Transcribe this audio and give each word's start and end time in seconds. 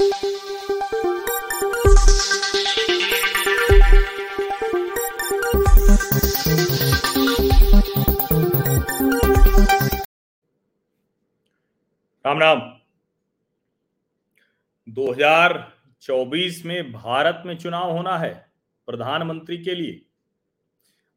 राम 0.00 0.08
राम। 12.38 12.80
2024 14.88 16.64
में 16.64 16.92
भारत 16.92 17.42
में 17.46 17.58
चुनाव 17.58 17.90
होना 17.90 18.18
है, 18.18 18.52
प्रधानमंत्री 18.86 19.64
के 19.64 19.74
लिए। 19.74 20.06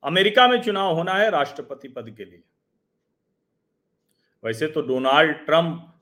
अमेरिका 0.03 0.47
में 0.47 0.61
चुनाव 0.61 0.95
होना 0.95 1.13
है, 1.13 1.29
राष्ट्रपति 1.29 1.87
पद 1.87 2.09
के 2.09 2.25
लिए। 2.25 2.43
वैसे 4.43 4.67
तो 4.67 4.81
डोनाल्ड 4.81 5.33
ट्रंप 5.33 6.01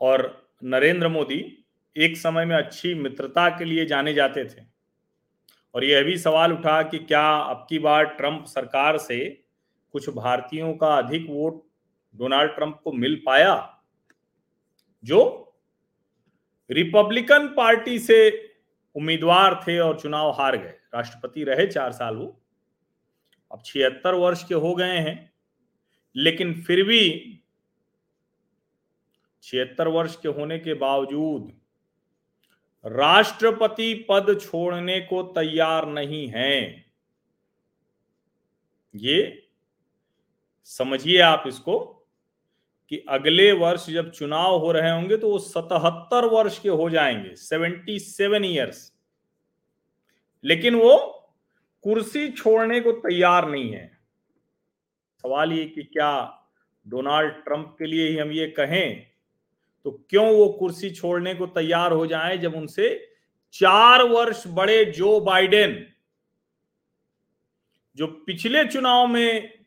और 0.00 0.45
नरेंद्र 0.64 1.08
मोदी 1.08 1.64
एक 1.96 2.16
समय 2.16 2.44
में 2.44 2.56
अच्छी 2.56 2.94
मित्रता 2.94 3.48
के 3.48 3.64
लिए 3.64 3.86
जाने 3.86 4.14
जाते 4.14 4.44
थे। 4.44 4.64
और 5.74 5.84
यह 5.84 6.02
भी 6.02 6.18
सवाल 6.18 6.52
उठा 6.52 6.82
कि 6.82 6.98
क्या 6.98 7.36
अब 7.36 7.66
की 7.70 7.78
बार 7.78 8.04
ट्रंप 8.04 8.44
सरकार 8.44 8.98
से 8.98 9.44
कुछ 9.92 10.08
भारतीयों 10.08 10.74
का 10.74 10.94
अधिक 10.94 11.26
वोट 11.28 11.62
डोनाल्ड 12.18 12.52
ट्रंप 12.52 12.80
को 12.84 12.92
मिल 12.92 13.22
पाया? 13.26 13.80
जो 15.04 15.42
रिपब्लिकन 16.70 17.48
पार्टी 17.48 17.98
से 17.98 18.50
उम्मीदवार 18.94 19.64
थे 19.68 19.78
और 19.78 20.00
चुनाव 20.00 20.30
हार 20.30 20.56
गए। 20.56 20.74
राष्ट्रपति 20.94 21.44
रहे 21.44 21.66
चार 21.66 21.92
साल 21.92 22.16
वो। 22.16 22.42
अब 23.52 23.62
छिहत्तर 23.64 24.14
वर्ष 24.14 24.44
के 24.44 24.54
हो 24.54 24.74
गए 24.74 24.96
हैं। 24.96 25.32
लेकिन 26.16 26.54
फिर 26.62 26.84
भी 26.84 27.32
छिहत्तर 29.46 29.88
वर्ष 29.88 30.16
के 30.16 30.28
होने 30.28 30.58
के 30.58 30.74
बावजूद 30.74 31.52
राष्ट्रपति 32.84 34.06
पद 34.08 34.38
छोड़ने 34.42 35.00
को 35.00 35.22
तैयार 35.22 35.86
नहीं 35.88 36.26
है। 36.28 36.84
ये 38.94 39.48
समझिए 40.64 41.20
आप 41.20 41.44
इसको 41.46 41.78
कि 42.90 42.98
अगले 43.08 43.52
वर्ष 43.52 43.88
जब 43.90 44.10
चुनाव 44.10 44.56
हो 44.58 44.72
रहे 44.72 44.90
होंगे 44.90 45.16
तो 45.16 45.30
वो 45.30 45.38
सतहत्तर 45.38 46.24
वर्ष 46.24 46.58
के 46.58 46.68
हो 46.68 46.90
जाएँगे, 46.90 47.34
सेवेंटी 47.34 47.98
सेवन 47.98 48.44
ईयर्स 48.44 48.92
लेकिन 50.44 50.74
वो 50.74 50.96
कुर्सी 51.84 52.28
छोड़ने 52.32 52.80
को 52.80 52.92
तैयार 52.92 53.48
नहीं 53.48 53.72
है। 53.72 53.86
सवाल 55.24 55.52
ये 55.52 55.64
कि 55.64 55.82
क्या 55.82 56.42
डोनाल्ड 56.86 57.32
ट्रंप 57.34 57.76
के 57.78 57.86
लिए 57.86 58.08
ही 58.08 58.16
हम 58.16 58.30
ये 58.32 58.46
कहें? 58.50 59.15
तो 59.86 59.90
क्यों 60.10 60.34
वो 60.34 60.48
कुर्सी 60.48 60.90
छोड़ने 60.90 61.34
को 61.34 61.46
तैयार 61.46 61.92
हो 61.92 62.06
जाए 62.06 62.38
जब 62.38 62.54
उनसे 62.54 63.08
चार 63.52 64.02
वर्ष 64.02 64.46
बड़े 64.46 64.84
जो 64.84 65.20
बाइडेन, 65.20 65.86
जो 67.96 68.06
पिछले 68.06 68.64
चुनाव 68.64 69.06
में 69.06 69.58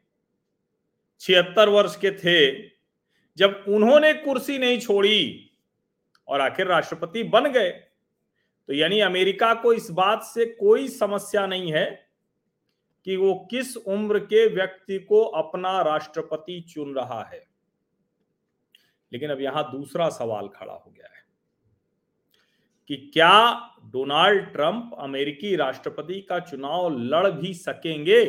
छिहत्तर 1.20 1.70
वर्ष 1.70 1.96
के 1.96 2.12
थे, 2.12 2.70
जब 3.38 3.66
उन्होंने 3.68 4.14
कुर्सी 4.14 4.58
नहीं 4.58 4.80
छोड़ी 4.80 5.52
और 6.28 6.42
आखिर 6.42 6.68
राष्ट्रपति 6.68 7.24
बन 7.24 7.52
गए 7.52 7.70
तो 7.70 8.74
यानी 8.74 9.00
अमेरिका 9.00 9.54
को 9.54 9.74
इस 9.74 9.92
बात 9.92 10.24
से 10.24 10.46
कोई 10.46 10.88
समस्या 10.88 11.48
नहीं 11.48 11.74
है 11.74 12.10
कि 13.06 13.16
वो 13.16 13.48
किस 13.52 13.78
उम्र 13.78 14.20
के 14.20 14.48
व्यक्ति 14.48 15.00
को 15.00 15.22
अपना 15.22 15.82
राष्ट्रपति 15.82 16.62
चुन 16.62 16.96
रहा 16.96 17.24
है। 17.24 17.49
लेकिन 19.14 19.30
अब 19.30 19.42
यहाँ 19.42 19.72
दूसरा 19.72 20.10
सवाल 20.10 20.48
खड़ा 20.48 20.74
हो 20.74 20.92
गया 20.92 21.08
है 21.16 21.24
कि 22.88 22.96
क्या 23.14 23.72
डोनाल्ड 23.86 24.46
ट्रंप 24.46 24.96
अमेरिकी 25.00 25.56
राष्ट्रपति 25.56 26.22
का 26.22 26.40
चुनाव 26.40 26.90
लड़ 26.90 27.32
भी 27.32 27.54
सकेंगे? 27.54 28.26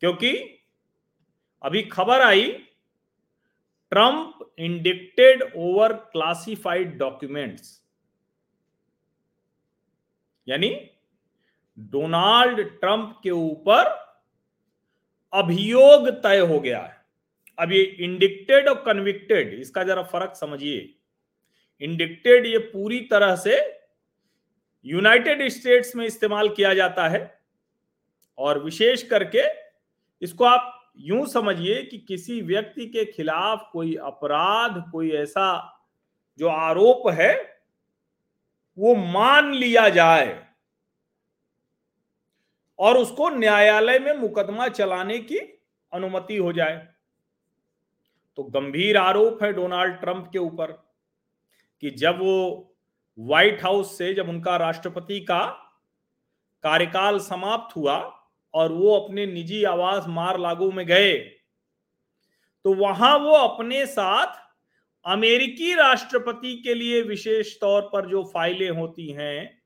क्योंकि 0.00 0.32
अभी 1.62 1.82
खबर 1.82 2.20
आई, 2.20 2.50
Trump 3.90 4.54
indicted 4.58 5.52
over 5.56 5.92
classified 5.92 6.98
documents. 6.98 7.84
यानी 10.48 10.90
डोनाल्ड 11.78 12.60
ट्रंप 12.80 13.20
के 13.22 13.30
ऊपर 13.30 13.84
अभियोग 15.32 16.08
तय 16.08 16.38
हो 16.38 16.60
गया 16.60 16.80
है। 16.80 16.99
अब 17.58 17.72
ये 17.72 17.82
इंडिक्टेड 17.82 18.68
और 18.68 18.82
कन्विक्टेड 18.82 19.52
इसका 19.54 19.82
जरा 19.84 20.02
फ़र्क 20.02 20.34
समझिए। 20.36 20.78
इंडिक्टेड 21.82 22.46
ये 22.46 22.58
पूरी 22.58 23.00
तरह 23.00 23.34
से 23.36 23.58
यूनाइटेड 24.86 25.48
स्टेट्स 25.48 25.94
में 25.96 26.04
इस्तेमाल 26.06 26.48
किया 26.48 26.72
जाता 26.74 27.08
है 27.08 27.22
और 28.38 28.62
विशेष 28.64 29.02
करके 29.02 29.42
इसको 30.22 30.44
आप 30.44 30.76
यूँ 30.98 31.26
समझिए 31.26 31.82
कि 31.82 31.98
किसी 31.98 32.40
व्यक्ति 32.42 32.86
के 32.86 33.04
खिलाफ 33.04 33.68
कोई 33.72 33.94
अपराध, 33.94 34.82
कोई 34.92 35.10
ऐसा 35.12 35.76
जो 36.40 36.48
आरोप 36.48 37.08
है, 37.10 37.34
वो 38.78 38.94
मान 38.94 39.52
लिया 39.54 39.88
जाए 39.88 40.38
और 42.78 42.98
उसको 42.98 43.28
न्यायालय 43.28 43.98
में 43.98 44.12
मुकदमा 44.12 44.68
चलाने 44.68 45.18
की 45.18 45.38
अनुमति 45.92 46.36
हो 46.36 46.52
जाए। 46.52 46.86
तो 48.40 48.44
गंभीर 48.44 48.96
आरोप 48.96 49.42
है 49.42 49.52
डोनाल्ड 49.52 49.94
ट्रंप 49.94 50.28
के 50.32 50.38
ऊपर 50.38 50.70
कि 51.82 51.90
जब 51.90 52.18
वो 52.18 52.74
व्हाइट 53.18 53.62
हाउस 53.62 53.98
से, 53.98 54.14
जब 54.14 54.28
उनका 54.28 54.56
राष्ट्रपति 54.56 55.20
का 55.20 55.40
कार्यकाल 56.64 57.18
समाप्त 57.18 57.76
हुआ 57.76 57.96
और 58.54 58.72
वो 58.72 58.96
अपने 58.96 59.26
निजी 59.26 59.64
आवास 59.64 60.04
मार 60.08 60.38
लागू 60.38 60.70
में 60.72 60.86
गए 60.86 61.18
तो 62.64 62.74
वहाँ 62.74 63.18
वो 63.18 63.32
अपने 63.32 63.86
साथ 63.86 64.40
अमेरिकी 65.04 65.74
राष्ट्रपति 65.74 66.54
के 66.56 66.74
लिए 66.74 67.02
विशेष 67.02 67.60
तौर 67.60 67.82
पर 67.82 68.08
जो 68.08 68.22
फाइलें 68.24 68.70
होती 68.70 69.10
हैं, 69.10 69.62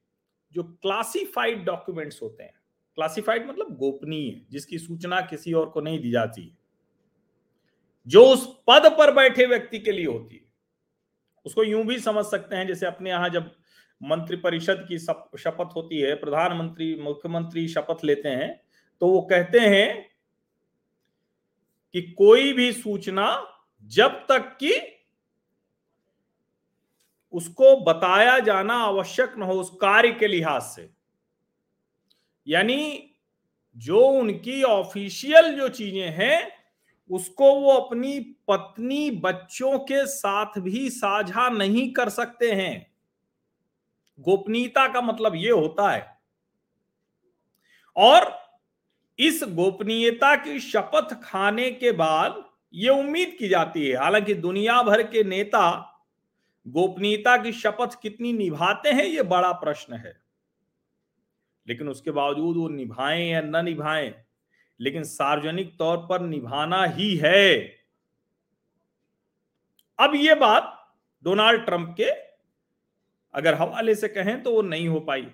जो 0.53 0.63
क्लासिफाइड 0.63 1.65
डॉक्यूमेंट्स 1.65 2.23
होते 2.23 2.43
हैं। 2.43 2.55
क्लासिफाइड 2.95 3.49
मतलब 3.49 3.77
गोपनीय, 3.77 4.47
जिसकी 4.51 4.79
सूचना 4.79 5.21
किसी 5.21 5.53
और 5.53 5.69
को 5.69 5.81
नहीं 5.81 6.01
दी 6.01 6.11
जाती। 6.11 6.59
जो 8.07 8.25
उस 8.27 8.47
पद 8.69 8.91
पर 8.99 9.13
बैठे 9.15 9.47
व्यक्ति 9.47 9.79
के 9.79 9.93
लिए 9.93 10.07
होती 10.07 10.37
है। 10.37 10.43
उसको 11.47 11.65
यूँ 11.65 11.85
भी 11.85 11.99
समझ 12.01 12.25
सकते 12.27 12.57
हैं, 12.57 12.67
जैसे 12.67 12.87
अपने 12.87 13.11
यहाँ 13.11 13.29
जब 13.31 13.51
मंत्रिपरिषद 14.01 14.85
की 14.89 14.99
शपथ 14.99 15.77
होती 15.77 16.01
है, 16.01 16.15
प्रधानमंत्री, 16.15 16.95
मुख्यमंत्री 17.03 17.67
शपथ 17.69 18.05
लेते 18.05 18.29
हैं 18.31 18.61
तो 19.01 19.09
वो 19.09 19.21
कहते 19.23 19.61
हैं 19.61 20.11
कि 21.95 22.03
कोई 22.13 22.53
भी 22.53 22.73
सूचना 22.73 23.27
जब 23.93 24.25
तक 24.29 24.57
कि 24.61 24.73
उसको 27.35 27.77
बताया 27.83 28.39
जाना 28.41 28.75
आवश्यक 28.77 29.35
न 29.39 29.43
हो 29.43 29.55
उस 29.55 29.71
कार्य 29.81 30.11
के 30.13 30.27
लिहाज 30.27 30.63
से। 30.65 30.89
यानी 32.47 33.11
जो 33.77 34.01
उनकी 34.11 34.63
ऑफिशियल 34.63 35.55
जो 35.57 35.69
चीज़ें 35.71 36.11
हैं 36.13 36.39
उसको 37.11 37.61
वो 37.61 37.73
अपनी 37.73 38.21
पत्नी 38.21 39.11
बच्चों 39.11 39.79
के 39.79 40.07
साथ 40.07 40.59
भी 40.59 40.91
साझा 40.91 41.49
नहीं 41.49 41.93
कर 41.93 42.09
सकते 42.09 42.53
हैं। 42.53 42.95
गोपनीयता 44.21 44.93
का 44.93 45.01
मतलब 45.01 45.35
ये 45.35 45.51
होता 45.51 45.91
है। 45.91 46.19
और 47.97 48.39
इस 49.19 49.45
गोपनीयता 49.49 50.37
की 50.37 50.61
शपथ 50.61 51.23
खाने 51.23 51.71
के 51.71 51.93
बाद 51.93 52.45
ये 52.75 52.89
उम्मीद 52.89 53.37
की 53.39 53.49
जाती 53.49 53.89
है। 53.89 53.97
हालाँकि 53.97 54.35
दुनिया 54.35 54.83
भर 54.83 55.03
के 55.03 55.25
नेता 55.25 55.91
गोपनीयता 56.67 57.37
की 57.37 57.53
शपथ 57.53 58.03
कितनी 58.03 58.33
निभाते 58.33 58.89
हैं, 58.89 59.05
ये 59.05 59.23
बड़ा 59.23 59.53
प्रश्न 59.53 59.95
है। 59.95 60.21
लेकिन 61.69 61.89
उसके 61.89 62.11
बावजूद 62.11 62.57
वो 62.57 62.69
निभाएँ 62.69 63.31
या 63.31 63.41
न 63.41 63.65
निभाएँ 63.65 64.24
लेकिन 64.81 65.05
सार्वजनिक 65.05 65.77
तौर 65.79 65.97
पर 66.07 66.21
निभाना 66.21 66.85
ही 66.87 67.15
है। 67.17 67.57
अब 69.99 70.15
ये 70.15 70.35
बात 70.35 70.71
डोनाल्ड 71.25 71.65
ट्रंप 71.65 71.95
के 72.01 72.11
अगर 73.35 73.55
हवाले 73.55 73.95
से 73.95 74.09
कहें 74.09 74.43
तो 74.43 74.55
वो 74.55 74.63
नहीं 74.63 74.89
हो 74.89 75.01
पाई। 75.01 75.27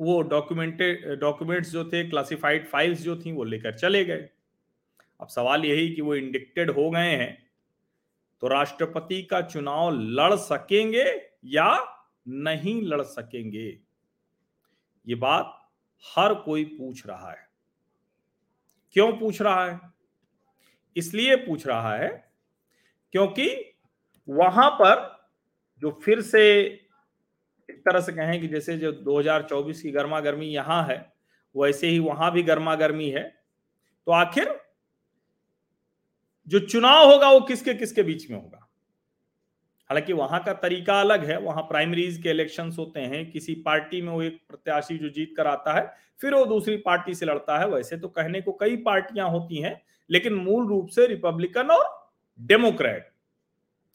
वो 0.00 0.20
डॉक्यूमेंटेड, 0.22 1.04
डॉक्यूमेंट्स 1.20 1.70
जो 1.70 1.84
थे, 1.84 2.08
क्लासिफाइड 2.10 2.66
फाइल्स 2.68 3.00
जो 3.00 3.16
थी, 3.16 3.32
वो 3.32 3.44
लेकर 3.44 3.78
चले 3.78 4.04
गए। 4.04 4.28
अब 5.20 5.28
सवाल 5.28 5.64
यही 5.64 5.94
कि 5.94 6.02
वो 6.02 6.14
इंडिक्टेड 6.14 6.70
हो 6.70 6.90
गए 6.90 7.16
हैं 7.16 7.50
तो 8.42 8.48
राष्ट्रपति 8.48 9.22
का 9.22 9.40
चुनाव 9.42 9.90
लड़ 9.92 10.34
सकेंगे 10.36 11.04
या 11.44 11.76
नहीं 12.28 12.80
लड़ 12.82 13.02
सकेंगे? 13.02 13.66
ये 15.06 15.14
बात 15.14 15.58
हर 16.04 16.34
कोई 16.34 16.64
पूछ 16.64 17.06
रहा 17.06 17.30
है। 17.30 17.51
क्यों 18.92 19.12
पूछ 19.12 19.42
रहा 19.42 19.64
है? 19.66 19.80
इसलिए 20.96 21.36
पूछ 21.36 21.66
रहा 21.66 21.96
है 21.96 22.08
क्योंकि 23.12 23.48
वहाँ 24.28 24.70
पर 24.70 25.10
जो 25.82 26.00
फिर 26.04 26.20
से 26.20 26.42
एक 27.68 27.78
तरह 27.78 28.00
से 28.00 28.12
कहें 28.12 28.40
कि 28.40 28.48
जैसे 28.48 28.76
जो 28.78 28.92
2024 28.92 29.80
की 29.82 29.90
गर्मा 29.90 30.20
गर्मी 30.20 30.46
यहाँ 30.46 30.82
है, 30.86 31.12
वैसे 31.56 31.86
ही 31.86 31.98
वहाँ 31.98 32.32
भी 32.32 32.42
गर्मा 32.42 32.74
गर्मी 32.74 33.08
है। 33.10 33.22
तो 34.06 34.12
आखिर 34.12 34.58
जो 36.48 36.58
चुनाव 36.58 37.12
होगा 37.12 37.30
वो 37.30 37.40
किसके 37.40 37.74
किसके 37.74 38.02
बीच 38.02 38.30
में 38.30 38.36
होगा? 38.38 38.68
हालाँकि 39.92 40.12
वहाँ 40.12 40.42
का 40.44 40.52
तरीका 40.54 41.00
अलग 41.00 41.24
है, 41.24 41.38
वहाँ 41.38 41.62
प्राइमरीज 41.62 42.16
के 42.22 42.30
इलेक्शन 42.30 42.70
होते 42.78 43.00
हैं, 43.00 43.30
किसी 43.30 43.54
पार्टी 43.54 44.00
में 44.02 44.12
वो 44.12 44.22
एक 44.22 44.38
प्रत्याशी 44.48 44.96
जो 44.98 45.08
जीत 45.08 45.34
कर 45.36 45.46
आता 45.46 45.72
है, 45.72 45.82
फिर 46.20 46.34
वो 46.34 46.44
दूसरी 46.44 46.76
पार्टी 46.76 47.14
से 47.14 47.26
लड़ता 47.26 47.58
है, 47.58 47.66
वैसे 47.68 47.96
तो 47.96 48.08
कहने 48.08 48.40
को 48.40 48.52
कई 48.52 48.76
पार्टियाँ 48.76 49.28
होती 49.30 49.60
हैं, 49.62 49.80
लेकिन 50.10 50.34
मूल 50.34 50.66
रूप 50.68 50.88
से 50.88 51.06
रिपब्लिकन 51.06 51.70
और 51.70 51.84
डेमोक्रेट 52.40 53.10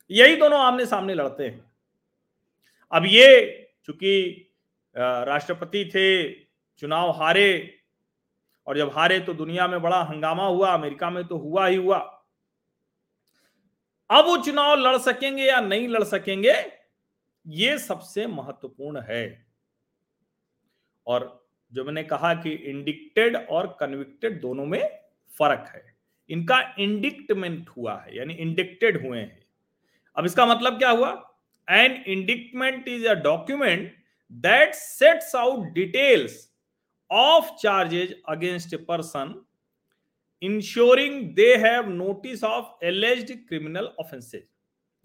यही 0.10 0.36
दोनों 0.36 0.60
आमने 0.60 0.86
सामने 0.86 1.14
लड़ते 1.14 1.44
हैं। 1.44 1.64
अब 2.92 3.06
ये 3.06 3.70
चूँकि 3.86 4.54
राष्ट्रपति 4.96 5.84
थे, 5.86 6.32
चुनाव 6.82 7.12
हारे, 7.14 7.80
और 8.68 8.78
जब 8.78 8.92
हारे 8.94 9.20
तो 9.20 9.34
दुनिया 9.34 9.68
में 9.68 9.82
बड़ा 9.82 10.02
हंगामा 10.04 10.46
हुआ, 10.46 10.74
अमेरिका 10.74 11.10
में 11.10 11.24
तो 11.24 11.38
हुआ 11.38 11.68
ही 11.68 11.76
हुआ 11.76 11.98
अब 14.10 14.26
वो 14.26 14.38
चुनाव 14.38 14.76
लड़ 14.78 14.98
सकेंगे 14.98 15.44
या 15.44 15.60
नहीं 15.62 15.88
लड़ 15.88 16.04
सकेंगे, 16.04 16.54
ये 17.46 17.78
सबसे 17.78 18.28
महत्वपूर्ण 18.28 19.02
है। 19.02 19.46
और 21.08 21.50
जो 21.72 21.84
मैंने 21.84 22.04
कहा 22.04 22.34
कि 22.34 22.52
इंडिक्टेड 22.52 23.36
और 23.36 23.68
कन्विक्टेड 23.80 24.40
दोनों 24.42 24.66
में 24.66 24.82
फ़र्क 25.40 25.72
है। 25.76 25.84
इनका 26.30 26.60
इंडिक्टमेंट 26.80 27.70
हुआ 27.70 27.96
है, 27.98 28.18
यानी 28.18 28.34
इंडिक्टेड 28.34 29.06
हुए 29.06 29.20
हैं। 29.20 29.46
अब 30.18 30.26
इसका 30.26 30.46
मतलब 30.46 30.78
क्या 30.78 30.90
हुआ? 30.90 31.10
An 31.68 32.04
indictment 32.08 32.88
is 32.88 33.08
a 33.08 33.14
document 33.14 33.96
that 34.32 34.74
sets 34.74 35.36
out 35.36 35.68
details 35.74 36.48
of 37.12 37.52
charges 37.56 38.16
against 38.30 38.74
a 38.74 38.78
person 38.78 39.34
insuring 40.42 41.22
they 41.36 41.54
have 41.58 41.90
notice 41.90 42.44
of 42.44 42.86
alleged 42.86 43.32
criminal 43.48 43.90
offences 44.00 44.48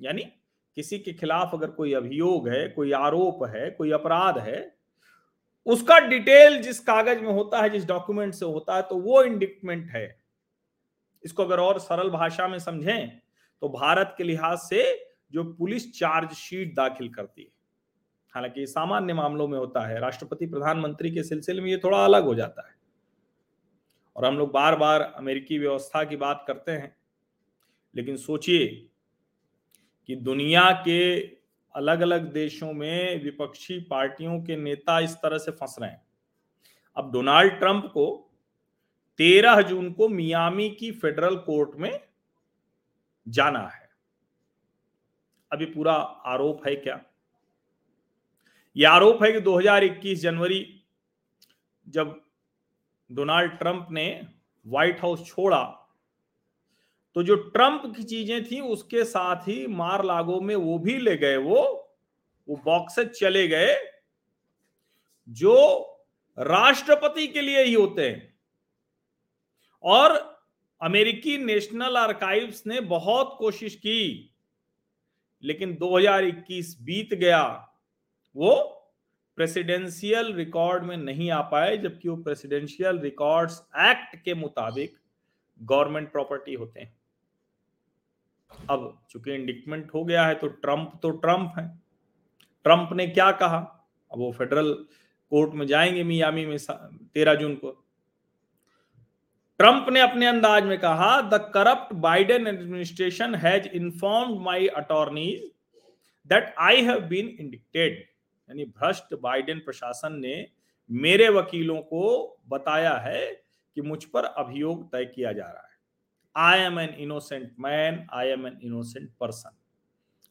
यानी 0.00 0.23
किसी 0.76 0.99
के 0.99 1.12
खिलाफ 1.12 1.50
अगर 1.55 1.70
कोई 1.70 1.93
अभियोग 1.93 2.49
है, 2.49 2.69
कोई 2.69 2.93
आरोप 2.93 3.44
है, 3.46 3.70
कोई 3.70 3.90
अपराध 3.93 4.38
है, 4.38 4.75
उसका 5.67 5.99
डिटेल 6.00 6.61
जिस 6.62 6.81
कागज़ 6.81 7.20
में 7.20 7.32
होता 7.32 7.62
है, 7.62 7.70
जिस 7.70 7.87
डॉक्यूमेंट 7.87 8.34
से 8.34 8.44
होता 8.44 8.76
है 8.76 8.82
तो 8.82 8.96
वो 8.99 9.23
इंडिक्टमेंट 9.23 9.90
है। 9.90 10.06
इसको 11.25 11.44
अगर 11.44 11.61
और 11.61 11.79
सरल 11.81 12.11
भाषा 12.11 12.49
में 12.49 12.58
समझें 12.58 13.08
तो 13.62 13.69
भारत 13.69 14.14
के 14.19 14.25
लिहाज 14.25 14.58
से 14.58 14.84
जो 15.32 15.44
पुलिस 15.55 15.93
चार्जशीट 15.99 16.75
दाखिल 16.76 17.08
करती 17.08 17.43
है, 17.43 17.49
हालाँकि 18.34 18.67
सामान्य 18.67 19.14
मामलों 19.14 19.49
में 19.49 19.58
होता 19.58 19.87
है, 19.88 20.00
राष्ट्रपति, 20.00 20.46
प्रधानमंत्री 20.46 21.11
के 21.11 21.23
सिलसिले 21.23 21.62
में 21.62 21.70
ये 21.70 21.76
थोड़ा 21.84 22.05
अलग 22.05 22.25
हो 22.25 22.34
जाता 22.34 22.69
है। 22.69 22.71
और 24.17 24.25
हम 24.25 24.38
लोग 24.38 24.53
बार 24.53 24.76
बार 24.76 25.00
अमेरिकी 25.00 25.59
व्यवस्था 25.59 26.05
की 26.05 26.17
बात 26.17 26.44
करते 26.47 26.73
हैं। 26.73 26.97
लेकिन 27.97 28.17
सोचिए 28.17 28.88
कि 30.06 30.17
दुनिया 30.17 30.73
के 30.73 31.20
अलग 31.75 32.00
अलग 32.00 32.32
देशों 32.32 32.73
में 32.73 33.25
विपक्षी 33.25 33.81
पार्टियों 33.81 34.43
के 34.43 34.56
नेता 34.56 35.00
इस 35.00 35.14
तरह 35.14 35.38
से 35.38 35.50
फंस 35.50 35.76
रहे 35.81 35.91
हैं। 35.91 36.06
अब 36.97 37.12
डोनाल्ड 37.12 37.53
ट्रंप 37.53 37.85
को 37.85 38.31
13 39.17 39.62
जून 39.62 39.93
को 39.93 40.09
मियामी 40.09 40.70
की 40.70 40.93
फेडरल 40.93 41.37
कोर्ट 41.37 41.70
में 41.76 42.00
जाना 43.29 43.69
है। 43.69 43.91
अभी 45.53 45.65
पूरा 45.67 45.94
आरोप 45.94 46.67
है 46.69 46.76
क्या? 46.76 47.05
यह 48.76 48.91
आरोप 48.91 49.25
है 49.25 49.32
कि 49.32 49.41
2021 49.41 50.20
जनवरी 50.20 50.85
जब 51.88 52.21
डोनाल्ड 53.10 53.52
ट्रंप 53.52 53.88
ने 53.90 54.06
व्हाइट 54.66 55.00
हाउस 55.00 55.26
छोड़ा। 55.26 55.62
तो 57.16 57.22
जो 57.22 57.34
ट्रंप 57.34 57.82
की 57.96 58.02
चीज़ें 58.02 58.44
थी, 58.44 58.60
उसके 58.60 59.04
साथ 59.04 59.49
ही 59.49 59.66
मार 59.66 60.04
लागो 60.04 60.40
में 60.40 60.54
वो 60.56 60.78
भी 60.78 60.99
ले 60.99 61.16
गए 61.16 61.37
वो 61.37 61.78
वो 62.49 62.56
बॉक्सेज 62.64 63.08
चले 63.08 63.46
गए, 63.49 63.75
जो 65.28 65.54
राष्ट्रपति 66.38 67.26
के 67.26 67.40
लिए 67.40 67.62
ही 67.64 67.75
होते 67.75 68.08
हैं। 68.08 68.34
और 69.84 70.12
अमेरिकी 70.81 71.37
नेशनल 71.38 71.96
आर्काइव्स 71.96 72.66
ने 72.66 72.81
बहुत 72.81 73.34
कोशिश 73.38 73.75
की, 73.75 74.34
लेकिन 75.43 75.76
2021 75.76 76.76
बीत 76.81 77.14
गया, 77.14 77.44
वो 78.37 78.81
प्रेसिडेंशियल 79.43 80.33
रिकॉर्ड 80.35 80.85
में 80.85 80.97
नहीं 80.97 81.31
आ 81.31 81.41
पाए, 81.43 81.77
जबकि 81.77 82.09
वो 82.09 82.17
प्रेसिडेंशियल 82.17 82.99
रिकॉर्ड्स 82.99 83.55
एक्ट 83.81 84.15
के 84.25 84.35
मुताबिक 84.35 84.93
गवर्नमेंट 85.61 86.11
प्रॉपर्टी 86.12 86.55
होते 86.55 86.81
हैं। 86.81 86.94
अब 88.71 88.85
चूँकि 89.11 89.33
इंडिक्टमेंट 89.35 89.91
हो 89.94 90.05
गया 90.05 90.27
है 90.27 90.35
तो 90.35 90.49
ट्रंप 90.49 90.93
तो 91.03 91.11
ट्रंप 91.11 91.55
है। 91.59 91.67
ट्रंप 92.65 92.93
ने 92.93 93.06
क्या 93.06 93.31
कहा? 93.33 93.59
अब 94.11 94.19
वो 94.19 94.31
फेडरल 94.33 94.73
कोर्ट 95.33 95.55
में 95.55 95.67
जाएँगे 95.67 96.05
मियामी 96.05 96.47
में 96.47 96.56
तेरह 97.15 97.35
जून 97.35 97.55
को। 97.55 97.71
ट्रंप 99.61 99.87
ने 99.91 100.00
अपने 100.00 100.27
अंदाज 100.27 100.65
में 100.65 100.79
कहा 100.79 101.21
the 101.23 101.43
corrupt 101.55 101.93
Biden 102.00 102.47
administration 102.47 103.35
has 103.35 103.69
informed 103.75 104.41
my 104.44 104.67
attorneys 104.77 105.50
that 106.31 106.55
I 106.61 106.83
have 106.83 107.00
been 107.09 107.37
indicted 107.41 108.03
यानी 108.49 108.65
भ्रष्ट 108.67 109.15
बाइडेन 109.23 109.59
प्रशासन 109.59 110.19
ने 110.21 110.47
मेरे 110.91 111.29
वकीलों 111.31 111.81
को 111.83 112.03
बताया 112.49 112.97
है 112.99 113.25
कि 113.77 113.83
मुझ 113.83 114.05
पर 114.05 114.25
अभियोग 114.25 114.87
तय 114.93 115.05
किया 115.05 115.33
जा 115.33 115.44
रहा 115.44 115.62
है। 115.62 115.71
I 116.37 116.61
am 116.61 116.79
an 116.81 116.94
innocent 116.99 117.50
man 117.61 118.06
I 118.12 118.29
am 118.29 118.47
an 118.47 118.59
innocent 118.62 119.11
person 119.21 119.56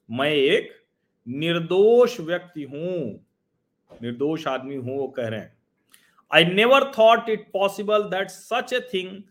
मैं 0.09 0.29
एक 0.29 0.71
निर्दोष 1.27 2.19
व्यक्ति 2.19 2.63
हूँ। 2.63 3.25
निर्दोष 3.91 4.47
आदमी 4.47 4.75
हूँ, 4.75 4.97
वो 4.97 5.07
कह 5.07 5.27
रहे 5.27 5.39
हैं। 5.39 5.57
I 6.31 6.45
never 6.45 6.91
thought 6.97 7.29
it 7.29 7.49
possible 7.53 8.03
that 8.09 8.29
such 8.29 8.73
a 8.73 8.79
thing 8.93 9.21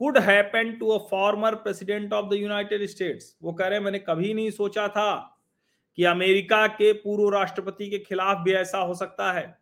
could 0.00 0.18
happen 0.18 0.72
to 0.72 0.88
a 0.88 0.98
former 1.08 1.54
president 1.56 2.12
of 2.12 2.28
the 2.28 2.34
United 2.34 2.86
States 2.86 3.36
वो 3.42 3.52
कह 3.52 3.66
रहे 3.66 3.78
हैं, 3.78 3.84
मैंने 3.84 3.98
कभी 3.98 4.32
नहीं 4.34 4.50
सोचा 4.50 4.86
था 4.88 5.36
कि 6.00 6.04
अमेरिका 6.04 6.66
के 6.66 6.92
पूर्व 6.92 7.28
राष्ट्रपति 7.28 7.90
के 7.90 7.98
खिलाफ 7.98 8.36
भी 8.38 8.52
ऐसा 8.52 8.78
हो 8.78 8.94
सकता 8.94 9.32
है। 9.32 9.58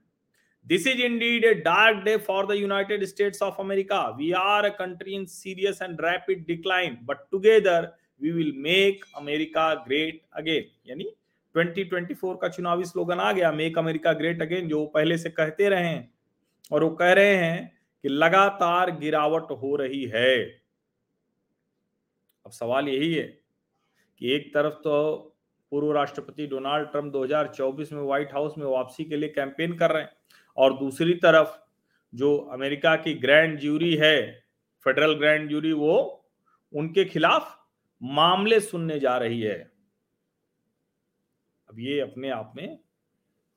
This 0.67 0.87
is 0.87 0.99
indeed 0.99 1.45
a 1.45 1.55
dark 1.55 1.97
day 1.97 2.17
for 2.17 2.47
the 2.47 2.51
United 2.51 3.05
States 3.05 3.43
of 3.43 3.55
America 3.59 4.09
we 4.09 4.33
are 4.33 4.65
a 4.65 4.69
country 4.69 5.15
in 5.15 5.25
serious 5.25 5.83
and 5.83 6.01
rapid 6.01 6.47
decline 6.47 6.99
but 7.03 7.17
together 7.31 7.97
we 8.23 8.31
will 8.31 8.53
make 8.57 9.05
America 9.17 9.75
great 9.75 10.21
again 10.33 10.91
यानी 10.91 11.11
2024 11.55 12.37
का 12.43 12.49
चुनावी 12.49 12.85
स्लोगन 12.85 13.19
आ 13.19 13.33
गया 13.33 13.53
मेक 13.53 13.79
अमेरिका 13.79 14.13
ग्रेट 14.13 14.43
अगेन 14.43 14.69
जो 14.69 14.87
पहले 14.87 15.19
से 15.19 15.31
कहते 15.31 15.69
रहे 15.69 15.87
हैं। 15.87 16.15
और 16.73 16.85
वो 16.85 16.91
कह 16.91 17.13
रहे 17.13 17.35
हैं 17.35 17.79
कि 18.03 18.09
लगातार 18.09 18.91
गिरावट 18.91 19.43
हो 19.43 19.77
रही 19.77 20.05
है। 20.05 20.39
अब 22.47 22.51
सवाल 22.51 22.89
यही 22.89 23.15
है 23.15 23.41
कि 24.19 24.33
एक 24.33 24.55
तरफ़ 24.55 24.75
तो 24.75 25.28
पूर्व 25.71 25.93
राष्ट्रपति 25.93 26.47
डोनाल्ड 26.47 26.91
ट्रंप 26.91 27.13
2024 27.13 27.93
में 27.93 28.03
व्हाइट 28.03 28.33
हाउस 28.33 28.59
में 28.59 28.67
वापसी 28.67 29.05
के 29.05 29.17
लिए 29.17 29.29
कैंपेन 29.29 29.77
कर 29.77 29.91
रहे 29.91 30.03
हैं। 30.03 30.13
और 30.57 30.79
दूसरी 30.79 31.15
तरफ़, 31.15 31.49
जो 32.15 32.39
अमेरिका 32.39 32.97
की 32.97 33.15
ग्रैंड 33.15 33.61
ज्यूरी 33.61 33.95
है, 33.95 34.45
फेडरल 34.85 35.13
ग्रैंड 35.15 35.49
ज्यूरी, 35.49 35.73
वो 35.73 36.25
उनके 36.73 37.05
खिलाफ 37.05 37.67
मामले 38.03 38.61
सुनने 38.61 39.01
जा 39.01 39.19
रही 39.19 39.41
है। 39.41 39.73
अब 41.71 41.79
ये 41.79 42.01
अपने 42.01 42.31
आप 42.31 42.53
में 42.57 42.79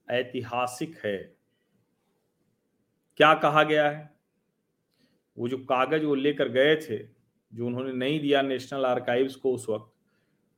ऐतिहासिक 0.09 0.97
है। 1.05 1.35
क्या 3.17 3.33
कहा 3.33 3.63
गया 3.63 3.89
है? 3.89 4.15
वो 5.37 5.47
जो 5.47 5.57
कागज़ 5.57 6.05
वो 6.05 6.15
लेकर 6.15 6.49
गए 6.49 6.75
थे, 6.75 6.97
जो 7.53 7.67
उन्होंने 7.67 7.93
नहीं 7.93 8.19
दिया 8.19 8.41
नेशनल 8.41 8.85
आर्काइव्स 8.85 9.35
को 9.35 9.53
उस 9.53 9.69
वक्त, 9.69 9.93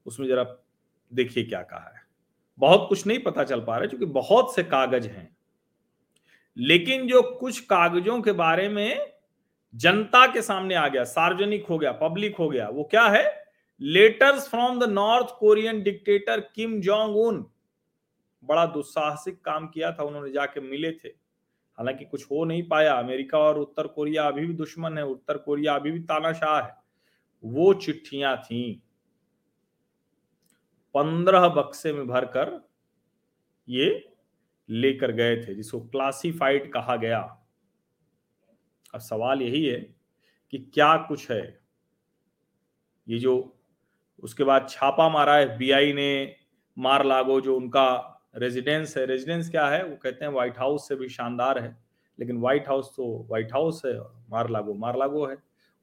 उसमें 0.05 0.27
जरा 0.27 0.62
देखिए 1.13 1.43
क्या 1.43 1.61
कहा 1.61 1.93
है। 1.95 2.01
बहुत 2.59 2.85
कुछ 2.89 3.07
नहीं 3.07 3.19
पता 3.19 3.43
चल 3.43 3.59
पा 3.59 3.77
रहा 3.77 3.87
क्योंकि 3.87 4.05
बहुत 4.05 4.55
से 4.55 4.63
कागज़ 4.63 5.07
हैं। 5.07 5.37
लेकिन 6.57 7.07
जो 7.07 7.21
कुछ 7.21 7.59
कागजों 7.59 8.21
के 8.21 8.31
बारे 8.31 8.69
में 8.69 9.13
जनता 9.75 10.33
के 10.33 10.41
सामने 10.41 10.75
आ 10.75 10.87
गया, 10.87 11.03
सार्वजनिक 11.03 11.65
हो 11.65 11.77
गया, 11.77 11.91
पब्लिक 11.91 12.35
हो 12.35 12.49
गया, 12.49 12.69
वो 12.69 12.83
क्या 12.83 13.03
है? 13.03 13.43
Letters 13.81 14.49
from 14.49 14.79
the 14.79 14.89
North 14.89 15.27
Korean 15.39 15.83
dictator 15.83 16.39
Kim 16.39 16.81
Jong 16.81 17.17
Un 17.17 17.45
बड़ा 18.43 18.65
दुस्साहसिक 18.65 19.41
काम 19.41 19.67
किया 19.67 19.91
था 19.91 20.03
उन्होंने, 20.03 20.31
जाके 20.31 20.61
मिले 20.61 20.91
थे। 20.91 21.07
हालाँकि 21.77 22.05
कुछ 22.05 22.25
हो 22.25 22.45
नहीं 22.45 22.63
पाया, 22.63 22.93
अमेरिका 22.93 23.39
और 23.39 23.59
उत्तर 23.59 23.87
कोरिया 23.87 24.27
अभी 24.27 24.45
भी 24.45 24.53
दुश्मन 24.53 24.97
है, 24.97 25.05
उत्तर 25.05 25.37
कोरिया 25.37 25.75
अभी 25.75 25.91
भी 25.91 25.99
तानाशाह 25.99 26.61
है। 26.61 26.75
वो 27.45 27.73
चिट्ठियाँ 27.73 28.37
थी। 28.37 28.82
पंद्रह 30.95 31.47
बक्से 31.47 31.93
में 31.93 32.07
भरकर 32.07 32.59
ये 33.67 34.09
लेकर 34.69 35.11
गए 35.11 35.35
थे, 35.37 35.55
जिसको 35.55 35.79
क्लासिफाइड 35.79 36.71
कहा 36.73 36.95
गया। 36.95 37.19
अब 38.93 38.99
सवाल 38.99 39.41
यही 39.41 39.65
है 39.65 39.79
कि 40.53 40.57
क्या 40.73 40.95
कुछ 40.97 41.29
है? 41.31 41.59
ये 43.07 43.19
जो 43.19 43.57
उसके 44.23 44.43
बाद 44.43 44.67
छापा 44.69 45.09
मारा 45.09 45.35
है 45.35 45.57
बीआई 45.57 45.93
ने 45.93 46.35
मार 46.77 47.05
लागो, 47.05 47.39
जो 47.41 47.55
उनका 47.57 48.19
रेजिडेंस 48.35 48.97
है। 48.97 49.05
रेजिडेंस 49.05 49.49
क्या 49.49 49.67
है? 49.67 49.83
वो 49.85 49.95
कहते 49.95 50.25
हैं 50.25 50.31
व्हाइट 50.31 50.57
हाउस 50.57 50.87
से 50.87 50.95
भी 50.95 51.09
शानदार 51.09 51.59
है, 51.59 51.77
लेकिन 52.19 52.37
व्हाइट 52.37 52.67
हाउस 52.67 52.93
तो 52.95 53.05
व्हाइट 53.29 53.53
हाउस 53.53 53.81
है 53.85 53.99
मार 54.29 54.49
लागो 54.49 54.73
मार 54.73 54.97
लागो 54.97 55.25
है। 55.25 55.37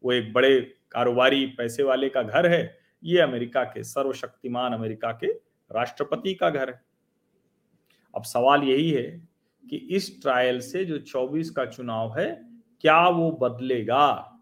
वो 0.05 0.13
एक 0.13 0.33
बड़े 0.33 0.61
कारोबारी 0.93 1.47
पैसे 1.59 1.83
वाले 1.83 2.09
का 2.09 2.23
घर 2.23 2.47
है 2.47 2.80
ये 3.05 3.21
अमेरिका 3.21 3.65
के 3.65 3.85
सर्वशक्तिमान 3.85 4.73
अमेरिका 4.73 5.13
के 5.13 5.33
राष्ट्रपति 5.73 6.35
का 6.35 6.51
घर 6.51 6.71
है। 6.71 6.85
अब 8.15 8.23
सवाल 8.23 8.63
यही 8.63 8.91
है 8.91 9.29
कि 9.71 9.77
इस 9.77 10.23
ट्रायल 10.23 10.61
से 10.61 10.85
जो 10.85 10.99
24 10.99 11.51
का 11.51 11.67
चुनाव 11.67 12.19
है, 12.19 12.61
क्या 12.81 13.09
वो 13.09 13.31
बदलेगा? 13.31 14.39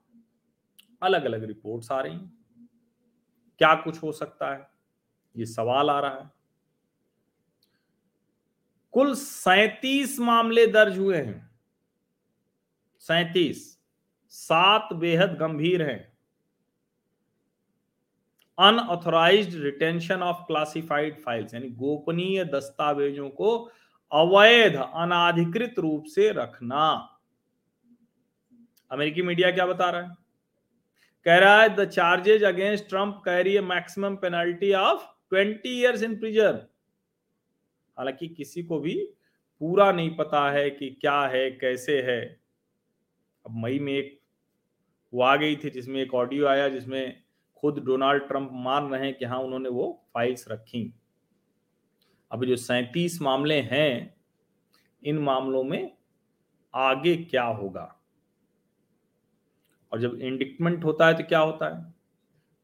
अलग 1.03 1.25
अलग 1.25 1.45
रिपोर्ट्स 1.45 1.93
आ 1.93 2.01
रही 2.01 2.13
हैं। 2.13 2.39
क्या 3.59 3.75
कुछ 3.75 4.03
हो 4.03 4.13
सकता 4.13 4.55
है? 4.55 4.71
ये 5.37 5.47
सवाल 5.47 5.91
आ 5.91 6.01
रहा 6.01 6.19
है। 6.19 6.31
कुल 8.93 9.15
सैतीस 9.15 10.21
मामले 10.21 10.67
दर्ज 10.67 10.99
हुए 10.99 11.17
हैं। 11.17 11.51
सैतीस, 12.99 13.79
सात 14.29 14.89
बेहद 14.93 15.35
गंभीर 15.35 15.83
हैं। 15.83 16.18
Unauthorised 18.59 19.55
retention 19.63 20.23
of 20.23 20.37
classified 20.47 21.21
files 21.21 21.55
यानी 21.55 21.69
गोपनीय 21.71 22.45
दस्तावेजों 22.45 23.29
को 23.31 23.57
अवैध, 24.13 24.77
अनाधिकृत 24.77 25.75
रूप 25.79 26.05
से 26.05 26.31
रखना। 26.33 26.87
अमेरिकी 28.91 29.23
मीडिया 29.23 29.51
क्या 29.51 29.67
बता 29.67 29.91
रहा 29.91 30.01
है? 30.03 30.17
कह 31.27 31.39
रहा 31.39 31.61
है 31.63 31.69
the 31.77 31.85
charges 31.85 32.45
against 32.45 32.89
Trump 32.89 33.21
carry 33.25 33.57
a 33.57 33.61
maximum 33.61 34.17
penalty 34.17 34.73
of 34.73 35.07
twenty 35.31 35.79
years 35.81 36.03
in 36.03 36.19
prison 36.19 36.61
हालाँकि 37.97 38.29
किसी 38.29 38.63
को 38.63 38.79
भी 38.81 38.95
पूरा 39.61 39.91
नहीं 39.93 40.17
पता 40.17 40.51
है 40.51 40.69
कि 40.71 40.89
क्या 41.01 41.21
है, 41.23 41.51
कैसे 41.51 42.01
है। 42.03 42.21
अब 43.47 43.57
मई 43.63 43.79
में 43.79 43.93
एक 43.93 44.19
वो 45.13 45.23
आ 45.23 45.37
गई 45.37 45.57
थी 45.57 45.71
जिसमें 45.71 46.01
एक 46.01 46.15
ऑडियो 46.15 46.47
आया 46.47 46.69
जिसमें 46.69 47.23
खुद 47.61 47.83
डोनाल्ड 47.87 48.23
ट्रंप 48.23 48.51
मान 48.53 48.89
रहे 48.89 49.05
हैं 49.05 49.15
कि 49.15 49.25
हाँ 49.25 49.39
उन्होंने 49.39 49.69
वो 49.69 50.05
फाइल्स 50.15 50.49
रखी। 50.49 50.93
अभी 52.31 52.47
जो 52.47 52.57
सैतीस 52.57 53.23
मामले 53.23 53.61
हैं, 53.61 54.15
इन 55.03 55.19
मामलों 55.19 55.63
में 55.65 55.91
आगे 56.75 57.17
क्या 57.17 57.43
होगा? 57.43 57.95
और 59.93 60.01
जब 60.01 60.19
इंडिक्टमेंट 60.21 60.85
होता 60.85 61.07
है 61.07 61.15
तो 61.15 61.25
क्या 61.25 61.39
होता 61.39 61.77
है? 61.77 61.95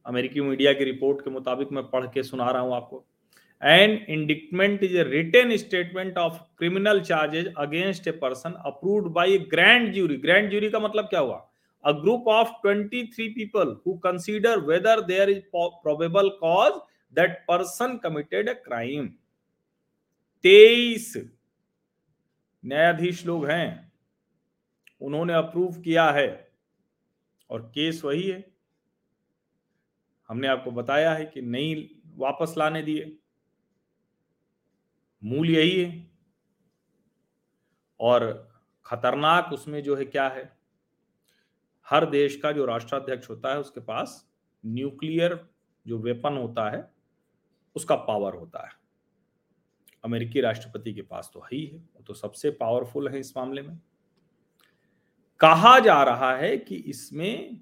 अमेरिकी 0.07 0.41
मीडिया 0.41 0.73
की 0.73 0.85
रिपोर्ट 0.85 1.21
के 1.21 1.31
मुताबिक 1.31 1.73
मैं 1.73 1.85
पढ़ 1.85 2.07
के 2.07 2.23
सुना 2.23 2.51
रहा 2.51 2.63
हूँ 2.63 2.75
आपको। 2.75 3.05
And 3.63 4.07
indictment 4.09 4.83
is 4.85 4.97
a 4.97 5.03
return 5.03 5.57
statement 5.57 6.19
of 6.19 6.39
criminal 6.59 7.01
charges 7.01 7.53
against 7.59 8.09
a 8.09 8.11
person 8.11 8.53
approved 8.53 9.13
by 9.13 9.33
a 9.33 9.39
grand 9.39 9.93
jury. 9.95 10.17
Grand 10.17 10.51
jury 10.51 10.71
का 10.71 10.79
मतलब 10.79 11.05
क्या 11.05 11.21
हुआ? 11.21 11.37
A 11.85 11.93
group 11.93 12.27
of 12.27 12.49
23 12.63 13.35
people 13.35 13.77
who 13.85 13.99
consider 13.99 14.61
whether 14.61 15.03
there 15.03 15.29
is 15.29 15.43
probable 15.83 16.31
cause 16.41 16.81
that 17.13 17.47
person 17.47 17.99
committed 18.01 18.49
a 18.49 18.57
crime 18.69 19.13
तेईस 20.45 21.13
न्यायाधीश 22.65 23.25
लोग 23.27 23.47
हैं 23.47 23.69
उन्होंने 25.01 25.35
approve 25.35 25.81
किया 25.81 26.11
है 26.13 26.29
और 27.51 27.63
केस 27.75 28.03
वही 28.05 28.23
है 28.23 28.45
हमने 30.29 30.49
आपको 30.49 30.71
बताया 30.71 31.15
है 31.15 31.25
कि 31.27 31.43
नहीं 31.43 31.87
वापस 32.17 32.55
लाने 32.59 32.83
दिए 32.83 33.05
मूल 35.23 35.51
यही 35.51 35.81
है 35.81 35.91
और 38.01 38.27
खतरनाक 38.87 39.53
उसमें 39.53 39.83
जो 39.83 39.97
है 39.97 40.05
क्या 40.05 40.29
है 40.29 40.45
हर 41.89 42.07
देश 42.11 42.37
का 42.37 42.53
जो 42.53 42.65
राष्ट्राध्यक्ष 42.65 43.31
होता 43.31 43.53
है 43.53 43.61
उसके 43.61 43.81
पास 43.81 44.27
न्यूक्लियर 44.65 45.49
जो 45.87 45.99
वेपन 45.99 46.37
होता 46.37 46.71
है, 46.71 46.91
उसका 47.77 47.97
पावर 47.97 48.35
होता 48.35 48.67
है। 48.67 48.73
अमेरिकी 50.05 50.41
राष्ट्रपति 50.41 50.95
के 50.95 51.03
पास 51.03 51.31
तो 51.35 51.41
है 51.41 51.49
ही 51.53 51.67
वो 51.67 52.03
तो 52.07 52.15
सबसे 52.15 52.51
पावरफुल 52.51 53.09
है 53.09 53.21
इस 53.21 53.37
मामले 53.37 53.63
में। 53.63 53.79
कहा 55.41 55.79
जा 55.79 56.03
रहा 56.03 56.35
है 56.37 56.57
कि 56.57 56.77
इसमें 56.77 57.61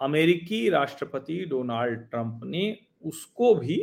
अमेरिकी 0.00 0.68
राष्ट्रपति 0.68 1.44
डोनाल्ड 1.44 2.00
ट्रंप 2.00 2.40
ने 2.44 2.78
उसको 3.04 3.54
भी 3.54 3.76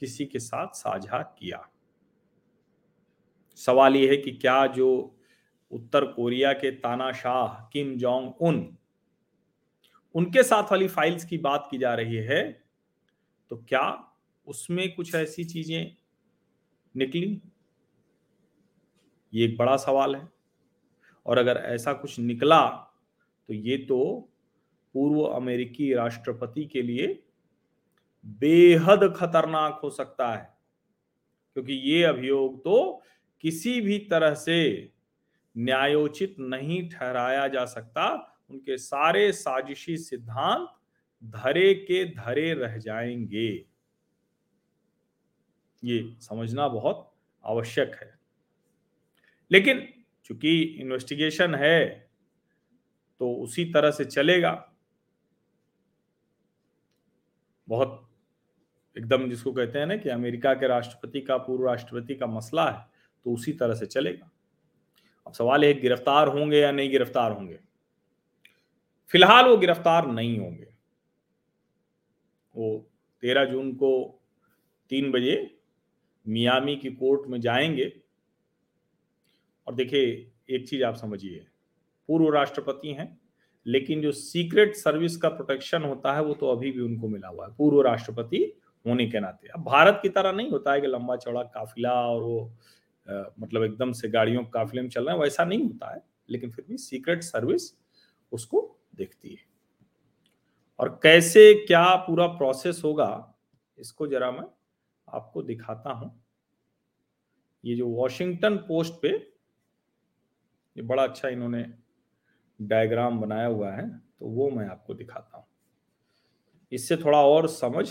किसी 0.00 0.26
के 0.26 0.38
साथ 0.38 0.74
साझा 0.74 1.22
किया। 1.38 1.68
सवाल 3.54 3.96
यह 3.96 4.10
है 4.10 4.16
कि 4.16 4.32
क्या 4.32 4.66
जो 4.66 5.13
उत्तर 5.70 6.04
कोरिया 6.04 6.52
के 6.52 6.70
तानाशाह 6.70 7.62
किम 7.72 7.94
जोंग 7.96 8.30
उन 8.40 8.76
उनके 10.14 10.42
साथ 10.42 10.70
वाली 10.72 10.88
फाइल्स 10.88 11.24
की 11.24 11.38
बात 11.38 11.66
की 11.70 11.78
जा 11.78 11.94
रही 11.94 12.16
है 12.16 12.42
तो 13.50 13.56
क्या 13.68 13.82
उसमें 14.46 14.94
कुछ 14.94 15.14
ऐसी 15.14 15.44
चीज़ें 15.44 15.96
निकली? 16.94 17.40
ये 19.32 19.44
एक 19.44 19.56
बड़ा 19.58 19.76
सवाल 19.76 20.16
है। 20.16 20.28
और 21.26 21.38
अगर 21.38 21.56
ऐसा 21.56 21.92
कुछ 21.92 22.18
निकला 22.20 22.66
तो 23.48 23.54
ये 23.54 23.76
तो 23.78 23.98
पूर्व 24.94 25.20
अमेरिकी 25.22 25.92
राष्ट्रपति 25.94 26.64
के 26.64 26.82
लिए 26.82 27.06
बेहद 28.40 29.12
खतरनाक 29.16 29.80
हो 29.82 29.90
सकता 29.90 30.28
है, 30.28 30.56
क्योंकि 31.56 31.72
ये 31.72 32.02
अभियोग 32.04 32.58
तो 32.60 33.02
किसी 33.44 33.80
भी 33.80 33.98
तरह 34.10 34.34
से 34.34 34.60
न्यायोचित 35.56 36.36
नहीं 36.38 36.88
ठहराया 36.90 37.48
जा 37.48 37.64
सकता। 37.64 38.06
उनके 38.50 38.78
सारे 38.78 39.32
साजिशी 39.32 39.96
सिद्धांत 39.96 40.68
धरे 41.22 41.74
के 41.74 42.04
धरे 42.06 42.52
रह 42.54 42.76
जाएँगे। 42.78 43.48
ये 45.82 46.16
समझना 46.20 46.68
बहुत 46.68 47.10
आवश्यक 47.44 47.94
है। 47.94 48.12
लेकिन 49.50 49.88
चूँकि 50.24 50.62
इन्वेस्टिगेशन 50.62 51.54
है 51.54 52.10
तो 53.20 53.32
उसी 53.34 53.64
तरह 53.64 53.90
से 53.90 54.04
चलेगा। 54.04 54.52
बहुत 57.68 58.00
एकदम 58.96 59.28
जिसको 59.30 59.52
कहते 59.52 59.78
हैं 59.78 59.86
ना 59.86 59.96
कि 59.96 60.08
अमेरिका 60.08 60.54
के 60.54 60.68
राष्ट्रपति 60.68 61.20
का 61.20 61.36
पूर्व 61.38 61.66
राष्ट्रपति 61.66 62.14
का 62.14 62.26
मसला 62.26 62.70
है 62.70 62.86
तो 63.26 63.34
उसी 63.34 63.52
तरह 63.52 63.74
से 63.74 63.86
चलेगा। 63.86 64.30
अब 65.26 65.32
सवाल 65.32 65.64
है, 65.64 65.80
गिरफ़्तार 65.80 66.28
होंगे 66.28 66.58
या 66.58 66.72
नहीं 66.72 66.90
गिरफ़्तार 66.90 67.32
होंगे? 67.32 67.58
फ़िलहाल 69.10 69.44
वो 69.44 69.56
गिरफ़्तार 69.56 70.06
नहीं 70.06 70.38
होंगे। 70.38 70.66
वो 72.56 72.90
तेरह 73.22 73.44
जून 73.44 73.72
को 73.72 74.20
तीन 74.90 75.10
बजे 75.12 75.58
मियामी 76.28 76.76
की 76.76 76.90
कोर्ट 76.90 77.28
में 77.28 77.40
जाएँगे। 77.40 77.92
और 79.66 79.74
देखिए, 79.74 80.32
एक 80.50 80.68
चीज़ 80.68 80.84
आप 80.84 80.94
समझिए, 80.94 81.46
पूर्व 82.08 82.28
राष्ट्रपति 82.34 82.88
हैं, 82.88 83.20
लेकिन 83.66 84.02
जो 84.02 84.12
सीक्रेट 84.12 84.74
सर्विस 84.74 85.16
का 85.16 85.28
प्रोटेक्शन 85.28 85.82
होता 85.82 86.12
है, 86.12 86.22
वो 86.22 86.34
तो 86.34 86.48
अभी 86.48 86.70
भी 86.70 86.80
उनको 86.80 87.08
मिला 87.08 87.28
हुआ 87.28 87.46
है। 87.46 87.54
पूर्व 87.54 87.80
राष्ट्रपति 87.80 88.52
होने 88.86 89.06
के 89.06 89.20
नाते। 89.20 89.48
अब 89.48 89.64
भारत 89.64 89.98
की 90.02 90.08
तरह 90.08 90.32
नहीं 90.32 90.50
होता 90.50 90.72
है 90.72 90.80
कि 90.80 90.86
लंबा 90.86 91.16
चौड़ा 91.16 91.42
काफिला 91.42 91.92
और 91.92 92.22
वो 92.22 92.52
मतलब 93.06 93.62
एकदम 93.62 93.92
से 93.92 94.08
गाड़ियों 94.08 94.44
काफिले 94.44 94.82
में 94.82 94.88
चल 94.88 95.04
रहे 95.04 95.14
हैं, 95.14 95.22
वैसा 95.22 95.44
नहीं 95.44 95.62
होता 95.62 95.94
है, 95.94 96.02
लेकिन 96.28 96.50
फिर 96.50 96.64
भी 96.68 96.76
सीक्रेट 96.78 97.22
सर्विस 97.22 97.72
उसको 98.32 98.60
देखती 98.96 99.30
है। 99.30 99.46
और 100.80 100.88
कैसे 101.02 101.52
क्या 101.66 101.84
पूरा 101.98 102.26
प्रोसेस 102.28 102.80
होगा, 102.84 103.36
इसको 103.78 104.06
जरा 104.06 104.30
मैं 104.30 104.44
आपको 105.08 105.42
दिखाता 105.42 105.92
हूँ। 105.92 106.10
ये 107.64 107.74
जो 107.76 107.88
वॉशिंगटन 107.88 108.56
पोस्ट 108.58 108.92
पे 109.02 109.08
ये 110.76 110.82
बड़ा 110.82 111.02
अच्छा 111.02 111.28
इन्होंने 111.28 111.64
डायग्राम 112.60 113.20
बनाया 113.20 113.46
हुआ 113.46 113.70
है 113.72 113.88
तो 113.88 114.26
वो 114.28 114.48
मैं 114.50 114.66
आपको 114.68 114.94
दिखाता 114.94 115.36
हूँ। 115.36 115.46
इससे 116.72 116.96
थोड़ा 116.96 117.20
और 117.20 117.48
समझ 117.48 117.88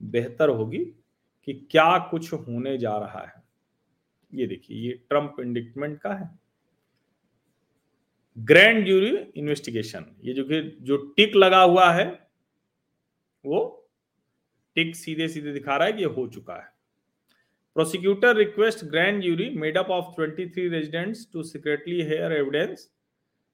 बेहतर 0.00 0.48
होगी 0.48 0.84
कि 1.48 1.52
क्या 1.70 1.98
कुछ 2.10 2.32
होने 2.32 2.76
जा 2.78 2.96
रहा 2.98 3.20
है। 3.20 3.41
ये 4.34 4.46
देखिए, 4.46 4.76
ये 4.78 4.92
ट्रंप 4.92 5.36
इंडिक्टमेंट 5.40 6.00
का 6.00 6.14
है। 6.14 6.38
ग्रैंड 8.38 8.84
ज्यूरी 8.84 9.16
इन्वेस्टिगेशन 9.16 10.16
ये 10.24 10.34
जो 10.34 10.44
कि, 10.44 10.78
जो 10.80 10.96
टिक 10.96 11.36
लगा 11.36 11.62
हुआ 11.62 11.92
है, 11.92 12.28
वो 13.46 13.90
टिक 14.74 14.96
सीधे 14.96 15.28
सीधे 15.28 15.52
दिखा 15.52 15.76
रहा 15.76 15.86
है 15.86 15.92
कि 15.92 15.98
ये 15.98 16.04
हो 16.04 16.28
चुका 16.28 16.54
है। 16.54 16.72
Prosecutor 17.74 18.36
request 18.36 18.84
grand 18.84 19.24
jury 19.24 19.50
made 19.50 19.78
up 19.78 19.86
of 19.86 20.20
23 20.20 20.68
residents 20.68 21.28
to 21.32 21.42
secretly 21.42 22.02
hear 22.02 22.32
evidence 22.32 22.92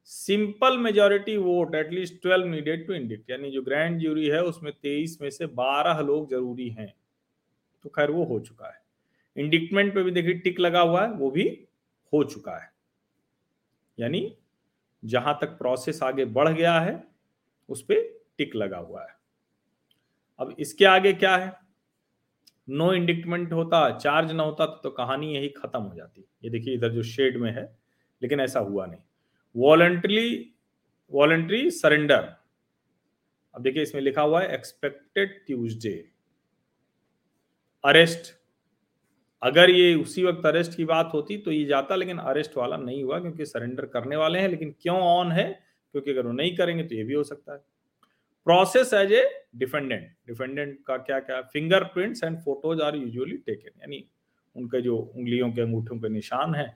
simple 0.05 0.79
majority 0.79 1.37
vote 1.37 1.75
at least 1.75 2.15
12 2.23 2.45
needed 2.45 2.87
to 2.87 2.93
indict 2.93 3.31
यानी 3.31 3.51
जो 3.51 3.63
ग्रैंड 3.63 4.03
यूरी 4.03 4.27
है, 4.27 4.43
उसमें 4.45 4.73
23 4.73 5.21
में 5.21 5.31
से 5.31 5.47
12 5.47 6.01
लोग 6.01 6.31
ज़रूरी 6.31 6.69
हैं। 6.69 6.95
तो 7.83 7.89
खैर, 7.89 8.11
वो 8.11 8.25
हो 8.25 8.41
चुका 8.41 8.67
है। 8.67 8.88
इंडिक्टमेंट 9.39 9.95
पे 9.95 10.03
भी 10.03 10.11
देखिए 10.11 10.35
टिक 10.35 10.61
लगा 10.61 10.81
हुआ 10.81 11.03
है 11.03 11.11
वो 11.11 11.31
भी 11.31 11.45
हो 12.13 12.23
चुका 12.25 12.57
है। 12.57 12.71
यानी 13.99 14.37
जहाँ 15.03 15.39
तक 15.41 15.49
प्रोसेस 15.59 16.03
आगे 16.03 16.25
बढ़ 16.25 16.49
गया 16.49 16.79
है 16.81 17.03
उस 17.69 17.83
पर 17.83 18.03
टिक 18.39 18.55
लगा 18.57 18.79
हुआ 18.79 19.03
है। 19.03 19.17
अब 20.39 20.55
इसके 20.59 20.85
आगे 20.85 21.13
क्या 21.13 21.37
है? 21.37 21.53
नो 22.69 22.93
इंडिक्टमेंट 22.93 23.53
होता 23.53 23.99
चार्ज 23.99 24.33
ना 24.33 24.43
होता 24.43 24.67
तो, 24.67 24.91
कहानी 24.91 25.35
यही 25.35 25.49
खत्म 25.49 25.81
हो 25.81 25.95
जाती। 25.95 26.25
ये 26.45 26.51
देखिए 26.51 26.75
इधर 26.75 26.93
जो 26.93 27.03
शेड 27.03 27.37
में 27.37 27.51
है 27.53 27.65
लेकिन 28.23 28.41
ऐसा 28.41 28.61
हुआ 28.61 28.87
नहीं। 28.87 29.01
वॉलंटरी 29.55 30.55
वॉलंटरी 31.13 31.71
सरेंडर 31.71 32.35
अब 33.55 33.63
देखिए 33.63 33.83
इसमें 33.83 34.01
लिखा 34.03 34.23
हुआ 34.23 34.41
है 34.43 34.55
एक्सपेक्टेड 34.55 35.31
ट्यूसडे 35.47 35.93
अरेस्ट 37.85 38.33
अगर 39.43 39.71
ये 39.71 39.95
उसी 39.95 40.25
वक्त 40.25 40.47
अरेस्ट 40.47 40.77
की 40.77 40.85
बात 40.85 41.11
होती 41.15 41.37
तो 41.39 41.53
ये 41.53 41.65
जाता, 41.65 41.97
लेकिन 41.97 42.19
अरेस्ट 42.19 42.57
वाला 42.57 42.77
नहीं 42.77 43.03
हुआ 43.03 43.19
क्योंकि 43.21 43.47
सरेंडर 43.47 43.87
करने 43.87 44.17
वाले 44.17 44.39
हैं, 44.39 44.49
लेकिन 44.49 44.75
क्यों 44.81 44.99
ऑन 44.99 45.33
है? 45.33 45.49
क्योंकि 45.93 46.11
अगर 46.11 46.27
वो 46.27 46.33
नहीं 46.33 46.57
करेंगे 46.57 46.85
तो 46.85 46.95
ये 46.95 47.05
भी 47.05 47.15
हो 47.15 47.23
सकता 47.25 47.53
है। 47.53 47.59
Process 48.47 48.93
as 48.95 49.13
a 49.13 49.23
defendant 49.57 50.09
defendant 50.27 50.79
का 50.87 50.97
क्या 50.97 51.19
क्या 51.21 51.41
fingerprints 51.43 52.25
and 52.25 52.39
photos 52.39 52.83
are 52.83 52.97
usually 52.97 53.37
taken 53.37 53.81
यानी 53.81 54.05
उनके 54.57 54.81
जो 54.81 54.97
उंगलियों 54.97 55.53
के, 55.53 55.61
अंगूठों 55.61 55.99
के 55.99 56.09
निशान 56.09 56.55
है 56.55 56.69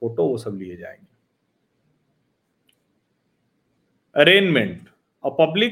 फ़ोटो 0.00 0.26
वो 0.26 0.38
सब 0.38 0.58
लिए 0.58 0.76
जाएँगे। 0.76 1.14
अरेनमेंट 4.16 4.88
a 5.24 5.30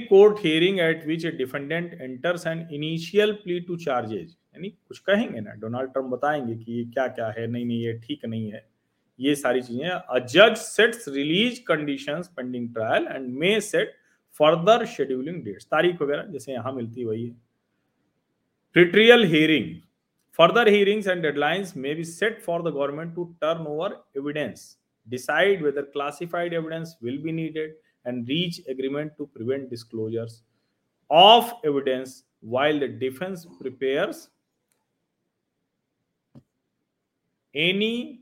court 0.09 0.39
hearing 0.39 0.81
at 0.81 1.07
which 1.07 1.25
a 1.25 1.31
defendant 1.31 1.93
enters 2.01 2.45
an 2.45 2.67
initial 2.73 3.35
plea 3.43 3.61
to 3.61 3.77
charges 3.77 4.33
यानी 4.55 4.69
कुछ 4.69 4.99
कहेंगे 4.99 5.41
ना? 5.41 5.53
डोनाल्ड 5.61 5.93
ट्रंप 5.93 6.11
बताएँगे 6.13 6.55
कि 6.57 6.73
ये 6.73 6.85
क्या 6.85 7.07
क्या 7.09 7.29
है? 7.39 7.47
नहीं 7.47 7.65
नहीं 7.67 7.81
ये 7.81 7.93
ठीक 8.05 8.25
नहीं 8.25 8.51
है। 8.53 8.67
ये 9.19 9.35
सारी 9.35 9.63
चीज़ें 9.63 9.89
अ 9.89 10.19
जज 10.19 10.57
sets 10.59 11.09
release 11.09 11.61
conditions 11.67 12.29
pending 12.37 12.73
trial 12.75 13.07
and 13.07 13.29
may 13.39 13.61
set 13.61 13.95
further 14.41 14.85
scheduling 14.87 15.43
dates 15.45 15.67
तारीख 15.71 16.03
वगैरह 16.03 16.33
जैसे 16.33 16.53
यहाँ 16.53 16.73
मिलती 16.73 17.05
वही 17.05 17.27
है। 17.27 17.37
Pretrial 18.77 19.25
hearing 19.35 19.75
further 20.39 20.69
hearings 20.69 21.07
and 21.09 21.23
deadlines 21.23 21.77
may 21.77 21.95
be 21.95 22.05
set 22.05 22.41
for 22.43 22.63
the 22.63 22.75
government 22.75 23.15
to 23.15 23.25
turn 23.41 23.67
over 23.67 24.03
evidence 24.17 24.77
decide 25.07 25.65
whether 25.65 25.83
classified 25.93 26.55
evidence 26.55 26.99
will 27.03 27.19
be 27.23 27.33
needed 27.33 27.81
and 28.07 28.29
reach 28.29 28.57
agreement 28.69 29.13
to 29.19 29.27
prevent 29.35 29.71
disclosures 29.71 30.33
of 31.11 31.53
evidence 31.65 32.11
while 32.55 32.81
the 32.81 32.89
defense 33.03 33.45
prepares 33.61 34.19
any 37.55 38.21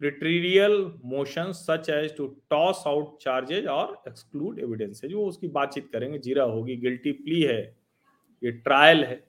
pretrial 0.00 0.74
motions 1.04 1.58
such 1.60 1.88
as 1.90 2.12
to 2.12 2.34
toss 2.50 2.82
out 2.86 3.18
charges 3.20 3.66
or 3.66 3.88
exclude 4.06 4.60
evidence. 4.60 5.04
जो 5.04 5.24
उसकी 5.26 5.48
बातचीत 5.48 5.88
करेंगे, 5.92 6.18
जीरा 6.18 6.44
होगी 6.44 6.76
guilty 6.76 7.12
plea 7.12 7.40
है, 7.42 7.60
ये 8.42 8.50
trial 8.50 9.04
है, 9.04 9.22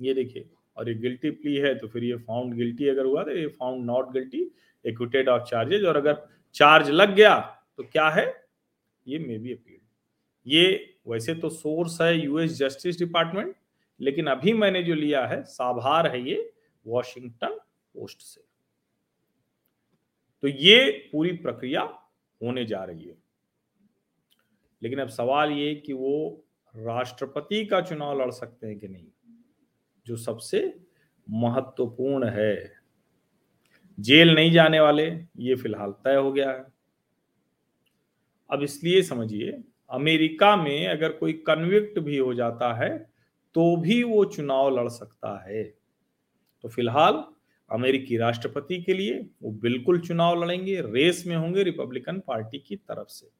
ये 0.00 0.14
देखिए, 0.14 0.48
और 0.76 0.88
ये 0.88 0.94
गिल्टी 0.96 1.30
प्ली 1.30 1.54
है 1.56 1.74
तो 1.78 1.88
फिर 1.88 2.04
ये 2.04 2.16
फाउंड 2.26 2.54
गिल्टी 2.54 2.88
अगर 2.88 3.04
हुआ 3.04 3.22
तो 3.24 3.36
ये 3.36 3.46
found 3.60 3.84
not 3.86 4.12
guilty 4.12 4.50
acquitted 4.84 5.28
of 5.28 5.48
charges 5.50 5.84
और 5.84 5.96
अगर 5.96 6.16
चार्ज 6.54 6.90
लग 6.90 7.14
गया 7.14 7.38
तो 7.76 7.82
क्या 7.92 8.08
है? 8.08 8.26
ये 9.06 9.18
मे 9.18 9.38
बी 9.38 9.52
अपील 9.52 9.78
ये 10.46 10.94
वैसे 11.08 11.34
तो 11.34 11.48
सोर्स 11.50 12.00
है 12.00 12.14
यूएस 12.18 12.58
जस्टिस 12.58 12.98
डिपार्टमेंट 12.98 13.54
लेकिन 14.00 14.26
अभी 14.26 14.52
मैंने 14.52 14.82
जो 14.82 14.94
लिया 14.94 15.26
है, 15.26 15.42
साभार 15.42 16.10
है 16.10 16.22
ये 16.28 16.52
वॉशिंगटन 16.86 17.58
पोस्ट 17.94 18.20
से। 18.20 18.40
तो 20.42 20.48
ये 20.48 21.08
पूरी 21.12 21.32
प्रक्रिया 21.32 21.82
होने 22.42 22.64
जा 22.64 22.84
रही 22.84 23.04
है। 23.04 23.16
लेकिन 24.82 24.98
अब 24.98 25.08
सवाल 25.08 25.50
ये 25.50 25.74
कि 25.74 25.92
वो 25.92 26.44
राष्ट्रपति 26.76 27.66
का 27.66 27.80
चुनाव 27.80 28.20
लड़ 28.20 28.30
सकते 28.30 28.66
हैं 28.66 28.78
कि 28.78 28.88
नहीं, 28.88 29.06
जो 30.06 30.16
सबसे 30.16 30.80
महत्वपूर्ण 31.30 32.28
है। 32.28 32.72
जेल 34.00 34.34
नहीं 34.34 34.52
जाने 34.52 34.80
वाले, 34.80 35.06
ये 35.36 35.54
फ़िलहाल 35.54 35.92
तय 35.92 36.14
हो 36.14 36.32
गया 36.32 36.50
है। 36.50 36.66
अब 38.50 38.62
इसलिए 38.62 39.02
समझिए, 39.02 39.62
अमेरिका 39.90 40.56
में 40.56 40.86
अगर 40.88 41.12
कोई 41.12 41.32
कन्विक्ट 41.32 41.98
भी 41.98 42.16
हो 42.16 42.34
जाता 42.34 42.74
है 42.74 42.98
तो 43.54 43.76
भी 43.76 44.02
वो 44.02 44.24
चुनाव 44.24 44.80
लड़ 44.80 44.88
सकता 44.88 45.44
है। 45.48 45.64
तो 46.62 46.68
फ़िलहाल 46.68 47.24
अमेरिकी 47.72 48.16
राष्ट्रपति 48.16 48.82
के 48.82 48.94
लिए 48.94 49.26
वो 49.42 49.50
बिल्कुल 49.50 50.00
चुनाव 50.00 50.44
लड़ेंगे, 50.44 50.80
रेस 50.80 51.24
में 51.26 51.36
होंगे 51.36 51.62
रिपब्लिकन 51.62 52.18
पार्टी 52.18 52.58
की 52.58 52.76
तरफ़ 52.76 53.08
से। 53.08 53.30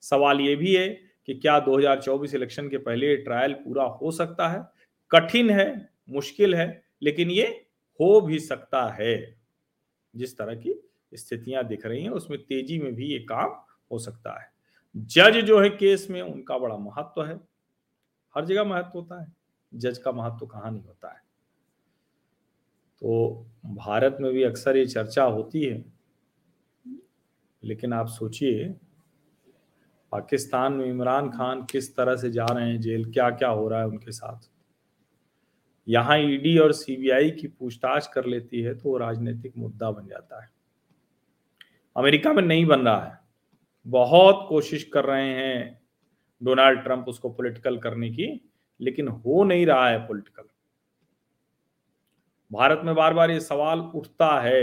सवाल 0.00 0.40
ये 0.40 0.56
भी 0.56 0.76
है 0.76 0.88
कि 1.26 1.34
क्या 1.34 1.60
2024 1.60 2.34
इलेक्शन 2.34 2.68
के 2.68 2.78
पहले 2.78 3.16
ट्रायल 3.16 3.52
पूरा 3.52 3.84
हो 3.84 4.10
सकता 4.10 4.48
है? 4.48 4.64
कठिन 5.10 5.50
है, 5.50 5.90
मुश्किल 6.10 6.54
है, 6.54 6.84
लेकिन 7.02 7.30
ये 7.30 7.66
हो 8.00 8.20
भी 8.20 8.38
सकता 8.38 8.88
है। 9.00 9.40
जिस 10.16 10.38
तरह 10.38 10.54
की 10.54 10.90
स्थितियाँ 11.14 11.64
दिख 11.64 11.86
रही 11.86 12.02
हैं, 12.02 12.10
उसमें 12.10 12.42
तेज़ी 12.42 12.78
में 12.78 12.94
भी 12.94 13.06
ये 13.06 13.18
काम 13.18 13.50
हो 13.92 13.98
सकता 13.98 14.42
है। 14.42 14.52
जज 14.96 15.36
जो 15.36 15.60
है 15.60 15.70
केस 15.70 16.06
में, 16.10 16.22
उनका 16.22 16.58
बड़ा 16.58 16.76
महत्व 16.76 17.24
है। 17.24 17.40
हर 18.34 18.44
जगह 18.44 18.64
महत्व 18.64 18.98
होता 18.98 19.22
है। 19.22 19.32
जज 19.74 19.98
का 19.98 20.12
महत्व 20.12 20.46
कहाँ 20.46 20.72
नहीं 20.72 20.84
होता 20.84 21.12
है। 21.12 21.21
तो 23.02 23.46
भारत 23.66 24.16
में 24.20 24.32
भी 24.32 24.42
अक्सर 24.42 24.76
ये 24.76 24.86
चर्चा 24.86 25.24
होती 25.24 25.62
है। 25.62 25.84
लेकिन 27.64 27.92
आप 27.92 28.06
सोचिए, 28.06 28.68
पाकिस्तान 30.12 30.72
में 30.72 30.86
इमरान 30.86 31.30
खान 31.30 31.64
किस 31.70 31.96
तरह 31.96 32.16
से 32.16 32.30
जा 32.30 32.44
रहे 32.44 32.68
हैं, 32.68 32.80
जेल 32.80 33.12
क्या 33.12 33.30
क्या 33.30 33.48
हो 33.48 33.68
रहा 33.68 33.80
है 33.80 33.86
उनके 33.86 34.12
साथ? 34.12 34.48
यहाँ 35.88 36.18
ईडी 36.18 36.58
और 36.58 36.72
सीबीआई 36.72 37.30
की 37.30 37.48
पूछताछ 37.48 38.06
कर 38.06 38.24
लेती 38.24 38.60
है 38.60 38.74
तो 38.74 38.88
वो 38.88 38.96
राजनीतिक 38.98 39.52
मुद्दा 39.58 39.90
बन 39.90 40.06
जाता 40.06 40.42
है। 40.42 40.50
अमेरिका 41.96 42.32
में 42.32 42.42
नहीं 42.42 42.66
बन 42.66 42.80
रहा 42.80 43.04
है। 43.04 43.18
बहुत 43.86 44.46
कोशिश 44.48 44.84
कर 44.84 45.04
रहे 45.04 45.28
हैं 45.28 45.80
डोनाल्ड 46.42 46.80
ट्रंप 46.80 47.08
उसको 47.08 47.30
पॉलिटिकल 47.30 47.78
करने 47.78 48.10
की, 48.10 48.50
लेकिन 48.80 49.08
हो 49.08 49.44
नहीं 49.44 49.66
रहा 49.66 49.88
है 49.88 49.98
पॉलिटिकल। 49.98 50.42
भारत 52.52 52.80
में 52.84 52.94
बार 52.94 53.14
बार 53.14 53.30
ये 53.30 53.40
सवाल 53.40 53.80
उठता 53.94 54.28
है 54.40 54.62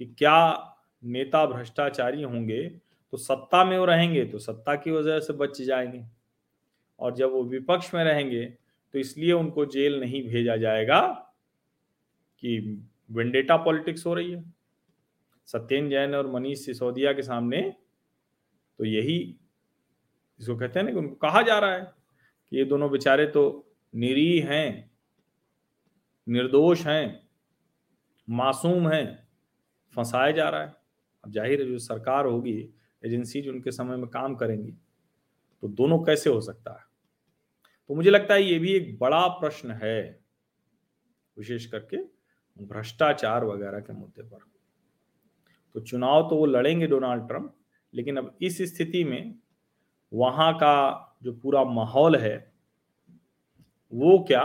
कि 0.00 0.06
क्या 0.08 0.38
नेता 1.02 1.44
भ्रष्टाचारी 1.46 2.22
होंगे? 2.22 2.62
तो 3.12 3.16
सत्ता 3.16 3.64
में 3.64 3.78
वो 3.78 3.84
रहेंगे 3.84 4.24
तो 4.24 4.38
सत्ता 4.38 4.74
की 4.76 4.90
वजह 4.90 5.18
से 5.20 5.32
बच 5.32 5.60
जाएँगे। 5.62 6.04
और 7.00 7.14
जब 7.14 7.32
वो 7.32 7.42
विपक्ष 7.44 7.92
में 7.94 8.02
रहेंगे 8.04 8.44
तो 8.94 8.98
इसलिए 8.98 9.32
उनको 9.32 9.64
जेल 9.66 9.98
नहीं 10.00 10.22
भेजा 10.28 10.56
जाएगा 10.56 11.00
कि 12.42 12.58
वेंडेटा 13.10 13.56
पॉलिटिक्स 13.56 14.06
हो 14.06 14.14
रही 14.14 14.32
है। 14.32 14.44
सत्येन 15.48 15.88
जैन 15.90 16.14
और 16.14 16.30
मनीष 16.32 16.64
सिसोदिया 16.66 17.12
के 17.12 17.22
सामने 17.22 17.60
तो 18.78 18.84
यही 18.84 19.18
इसको 20.40 20.56
कहते 20.56 20.78
हैं 20.78 20.86
ना 20.86 20.92
कि 20.92 20.98
उनको 20.98 21.14
कहा 21.18 21.42
जा 21.42 21.58
रहा 21.58 21.74
है 21.74 21.80
कि 21.82 22.56
ये 22.58 22.64
दोनों 22.64 22.90
बेचारे 22.90 23.26
तो 23.26 23.44
निरीह 23.94 24.50
हैं। 24.50 24.90
निर्दोष 26.26 26.86
हैं, 26.86 27.28
मासूम 28.28 28.88
हैं, 28.88 29.28
फंसाया 29.94 30.30
जा 30.30 30.48
रहा 30.48 30.60
है। 30.60 30.74
अब 31.24 31.30
ज़ाहिर 31.32 31.60
है 31.60 31.66
जो 31.66 31.78
सरकार 31.80 32.26
होगी, 32.26 32.58
एजेंसी 33.02 33.40
जो 33.42 33.52
उनके 33.52 33.70
समय 33.72 33.96
में 33.96 34.08
काम 34.08 34.34
करेंगी 34.34 34.72
तो 35.62 35.68
दोनों 35.70 35.98
कैसे 36.04 36.30
हो 36.30 36.40
सकता 36.40 36.72
है? 36.72 36.84
तो 37.90 37.94
मुझे 37.94 38.10
लगता 38.10 38.34
है 38.34 38.42
ये 38.42 38.58
भी 38.58 38.72
एक 38.72 38.98
बड़ा 38.98 39.26
प्रश्न 39.30 39.70
है, 39.72 40.20
विशेष 41.36 41.66
करके 41.66 41.96
भ्रष्टाचार 42.56 43.44
वगैरह 43.44 43.80
के 43.80 43.92
मुद्दे 43.92 44.22
पर। 44.22 44.38
तो 45.74 45.80
चुनाव 45.80 46.28
तो 46.28 46.36
वो 46.36 46.46
लड़ेंगे 46.46 46.86
डोनाल्ड 46.86 47.26
ट्रंप, 47.28 47.54
लेकिन 47.94 48.16
अब 48.16 48.36
इस 48.42 48.60
स्थिति 48.66 49.04
में 49.04 49.34
वहाँ 50.12 50.52
का 50.54 51.18
जो 51.22 51.32
पूरा 51.34 51.64
माहौल 51.64 52.16
है, 52.16 52.36
वो 53.92 54.18
क्या 54.28 54.42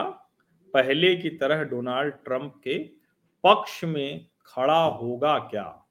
पहले 0.74 1.16
की 1.16 1.30
तरह 1.30 1.64
डोनाल्ड 1.64 2.14
ट्रंप 2.14 2.62
के 2.64 2.78
पक्ष 3.44 3.84
में 3.84 4.28
खड़ा 4.46 4.84
होगा 4.84 5.40
क्या? 5.40 5.86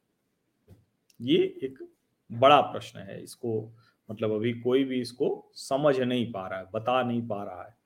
ये 1.21 1.37
एक 1.37 1.89
बड़ा 2.33 2.61
प्रश्न 2.61 2.99
है। 3.01 3.23
इसको 3.23 3.77
मतलब 4.11 4.33
अभी 4.33 4.53
कोई 4.53 4.85
भी 4.85 5.01
इसको 5.01 5.51
समझ 5.55 6.01
नहीं 6.01 6.33
पा 6.33 6.49
रहा 6.49 6.59
है, 6.59 6.67
बता 6.75 7.03
नहीं 7.03 7.29
पा 7.29 7.45
रहा 7.45 7.65
है। 7.65 7.77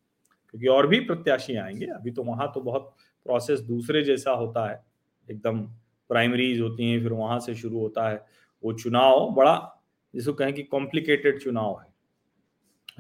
क्योंकि 0.51 0.67
और 0.67 0.87
भी 0.87 1.01
प्रत्याशी 1.01 1.57
आएँगे। 1.57 1.87
अभी 1.87 2.11
तो 2.11 2.23
वहाँ 2.23 2.53
तो 2.55 2.61
बहुत 2.61 2.95
प्रोसेस 3.25 3.61
दूसरे 3.61 4.03
जैसा 4.03 4.31
होता 4.31 4.71
है। 4.71 4.85
एकदम 5.31 5.63
प्राइमरीज 6.09 6.61
होती 6.61 6.91
हैं, 6.91 7.01
फिर 7.01 7.13
वहाँ 7.13 7.41
से 7.41 7.55
शुरू 7.55 7.79
होता 7.79 8.09
है। 8.09 8.27
वो 8.65 8.73
चुनाव 8.73 9.31
बड़ा, 9.31 9.83
जिसको 10.15 10.33
कहें 10.33 10.53
कि 10.53 10.63
कॉम्प्लिकेटेड 10.63 11.43
चुनाव 11.43 11.81
है। 11.81 11.95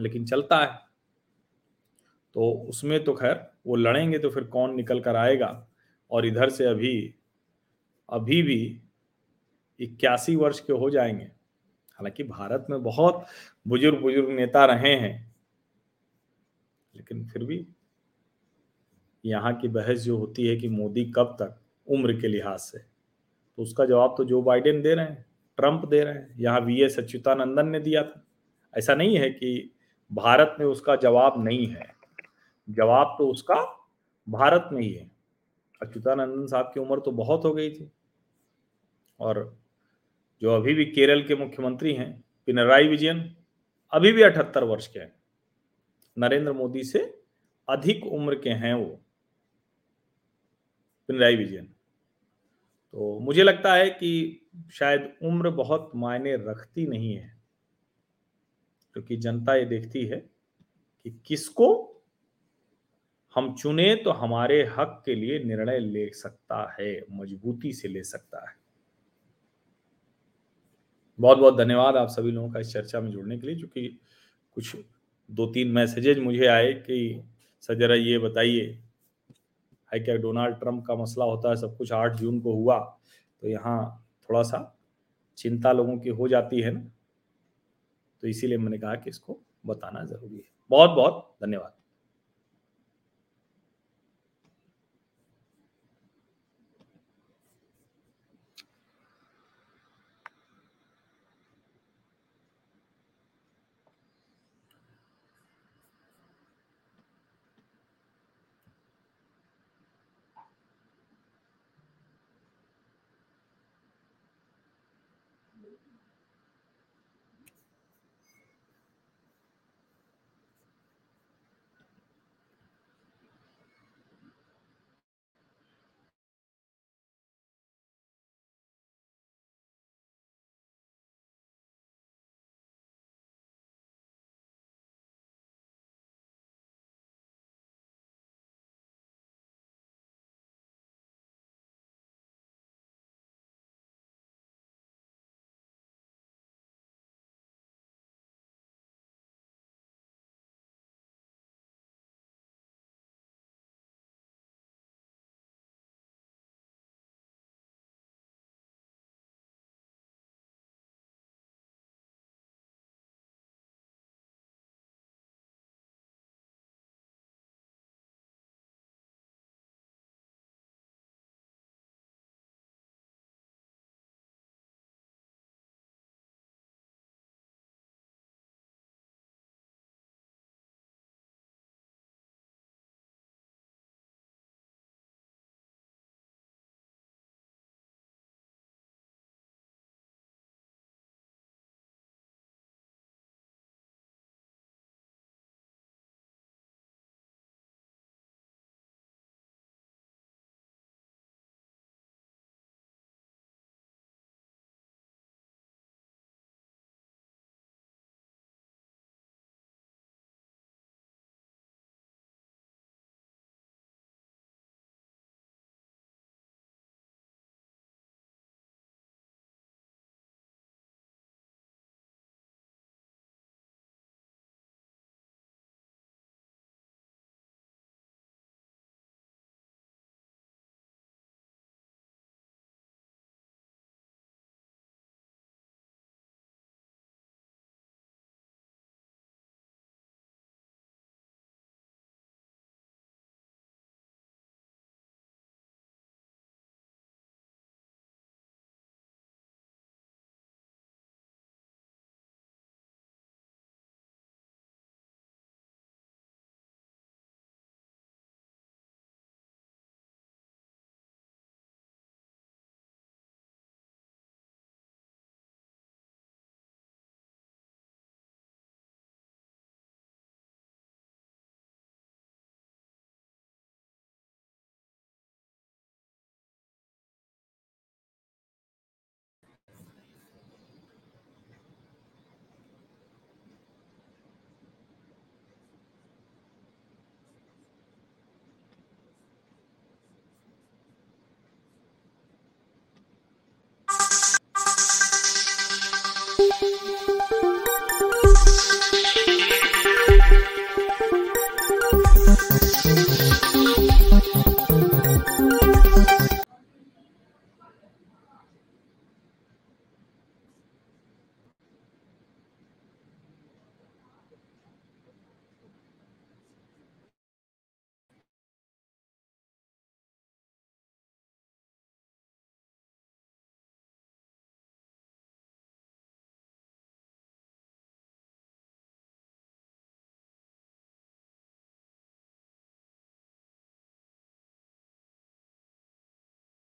लेकिन 0.00 0.24
चलता 0.24 0.58
है। 0.58 0.93
तो 2.34 2.50
उसमें 2.68 3.02
तो 3.04 3.14
खैर, 3.14 3.46
वो 3.66 3.76
लड़ेंगे 3.76 4.18
तो 4.18 4.30
फिर 4.30 4.44
कौन 4.44 4.74
निकल 4.76 5.00
कर 5.00 5.16
आएगा? 5.16 5.68
और 6.10 6.26
इधर 6.26 6.50
से 6.50 6.64
अभी 6.64 7.14
अभी 8.08 8.42
भी 8.42 8.80
इक्यासी 9.80 10.36
वर्ष 10.36 10.60
के 10.60 10.72
हो 10.72 10.90
जाएँगे। 10.90 11.24
हालाँकि 11.24 12.24
भारत 12.24 12.66
में 12.70 12.82
बहुत 12.82 13.24
बुज़ुर्ग 13.68 14.00
बुज़ुर्ग 14.02 14.30
नेता 14.30 14.64
रहे 14.66 14.94
हैं, 14.96 15.34
लेकिन 16.94 17.24
फिर 17.26 17.44
भी 17.44 17.66
यहाँ 19.24 19.54
की 19.54 19.68
बहस 19.68 20.00
जो 20.00 20.16
होती 20.18 20.46
है 20.46 20.56
कि 20.56 20.68
मोदी 20.68 21.04
कब 21.16 21.36
तक, 21.40 21.60
उम्र 21.88 22.20
के 22.20 22.28
लिहाज 22.28 22.58
से। 22.58 22.78
तो 22.78 23.62
उसका 23.62 23.84
जवाब 23.84 24.14
तो 24.18 24.24
जो 24.24 24.42
बाइडेन 24.42 24.82
दे 24.82 24.94
रहे 24.94 25.04
हैं 25.04 25.24
ट्रंप 25.58 25.84
दे 25.88 26.02
रहे 26.04 26.14
हैं। 26.14 26.34
यहाँ 26.38 26.60
वी 26.60 26.80
एस 26.82 26.98
अच्युतानंदन 26.98 27.68
ने 27.68 27.80
दिया 27.80 28.02
था। 28.02 28.24
ऐसा 28.74 28.94
नहीं 28.94 29.16
है 29.18 29.30
कि 29.30 29.70
भारत 30.10 30.56
में 30.60 30.66
उसका 30.66 30.96
जवाब 30.96 31.44
नहीं 31.44 31.66
है। 31.66 31.93
जवाब 32.68 33.14
तो 33.18 33.28
उसका 33.28 33.54
भारत 34.28 34.68
में 34.72 34.80
ही 34.82 34.92
है। 34.92 35.10
अच्युतानंदन 35.80 36.46
साहब 36.46 36.70
की 36.74 36.80
उम्र 36.80 37.00
तो 37.00 37.10
बहुत 37.12 37.44
हो 37.44 37.52
गई 37.54 37.70
थी। 37.70 37.90
और 39.20 39.56
जो 40.42 40.54
अभी 40.56 40.74
भी 40.74 40.84
केरल 40.84 41.22
के 41.22 41.34
मुख्यमंत्री 41.36 41.92
हैं, 41.94 42.24
पिनराई 42.48 42.88
विजयन, 42.88 43.34
अभी 43.92 44.12
भी 44.12 44.22
अठहत्तर 44.22 44.64
वर्ष 44.64 44.86
के 44.86 45.00
हैं। 45.00 45.14
नरेंद्र 46.16 46.52
मोदी 46.52 46.82
से 46.84 47.00
अधिक 47.68 48.06
उम्र 48.06 48.34
के 48.34 48.50
हैं 48.50 48.74
वो, 48.74 49.00
पिनराई 51.08 51.36
विजयन। 51.36 51.64
तो 51.64 53.18
मुझे 53.20 53.42
लगता 53.42 53.74
है 53.74 53.88
कि 53.90 54.40
शायद 54.72 55.12
उम्र 55.22 55.50
बहुत 55.50 55.90
मायने 55.96 56.34
रखती 56.36 56.86
नहीं 56.86 57.14
है, 57.14 57.32
क्योंकि 58.96 59.16
जनता 59.16 59.54
ये 59.54 59.64
देखती 59.64 60.04
है 60.06 60.16
कि 60.16 61.20
किसको 61.26 61.93
हम 63.36 63.54
चुने 63.54 63.94
तो 63.96 64.10
हमारे 64.12 64.62
हक 64.78 65.02
के 65.06 65.14
लिए 65.14 65.38
निर्णय 65.44 65.78
ले 65.78 66.08
सकता 66.14 66.76
है, 66.80 67.04
मजबूती 67.10 67.72
से 67.72 67.88
ले 67.88 68.02
सकता 68.04 68.48
है। 68.48 68.54
बहुत 71.18 71.38
बहुत 71.38 71.56
धन्यवाद 71.58 71.96
आप 71.96 72.08
सभी 72.08 72.30
लोगों 72.30 72.50
का 72.50 72.60
इस 72.60 72.72
चर्चा 72.72 73.00
में 73.00 73.10
जुड़ने 73.10 73.38
के 73.38 73.46
लिए 73.46 73.56
क्योंकि 73.56 73.86
कुछ 74.56 74.76
दो 75.30 75.46
तीन 75.46 75.68
मैसेजेज 75.72 76.18
मुझे 76.18 76.46
आए 76.46 76.72
कि 76.74 77.22
सर 77.62 77.78
जरा 77.78 77.94
ये 77.94 78.18
बताइए, 78.18 78.66
है 79.92 80.00
क्या 80.00 80.16
डोनाल्ड 80.16 80.56
ट्रंप 80.56 80.84
का 80.86 80.94
मसला 80.94 81.24
होता 81.24 81.48
है, 81.48 81.56
सब 81.56 81.76
कुछ 81.76 81.92
आठ 81.92 82.16
जून 82.16 82.40
को 82.40 82.54
हुआ 82.54 82.78
तो 83.42 83.48
यहाँ 83.48 84.06
थोड़ा 84.28 84.42
सा 84.42 84.70
चिंता 85.38 85.72
लोगों 85.72 85.98
की 85.98 86.08
हो 86.10 86.28
जाती 86.28 86.60
है 86.60 86.70
ना? 86.72 86.80
तो 88.22 88.28
इसीलिए 88.28 88.58
मैंने 88.58 88.78
कहा 88.78 88.94
कि 88.94 89.10
इसको 89.10 89.38
बताना 89.66 90.04
ज़रूरी 90.04 90.36
है। 90.36 90.42
बहुत 90.70 90.90
बहुत 90.90 91.36
धन्यवाद। 91.42 91.72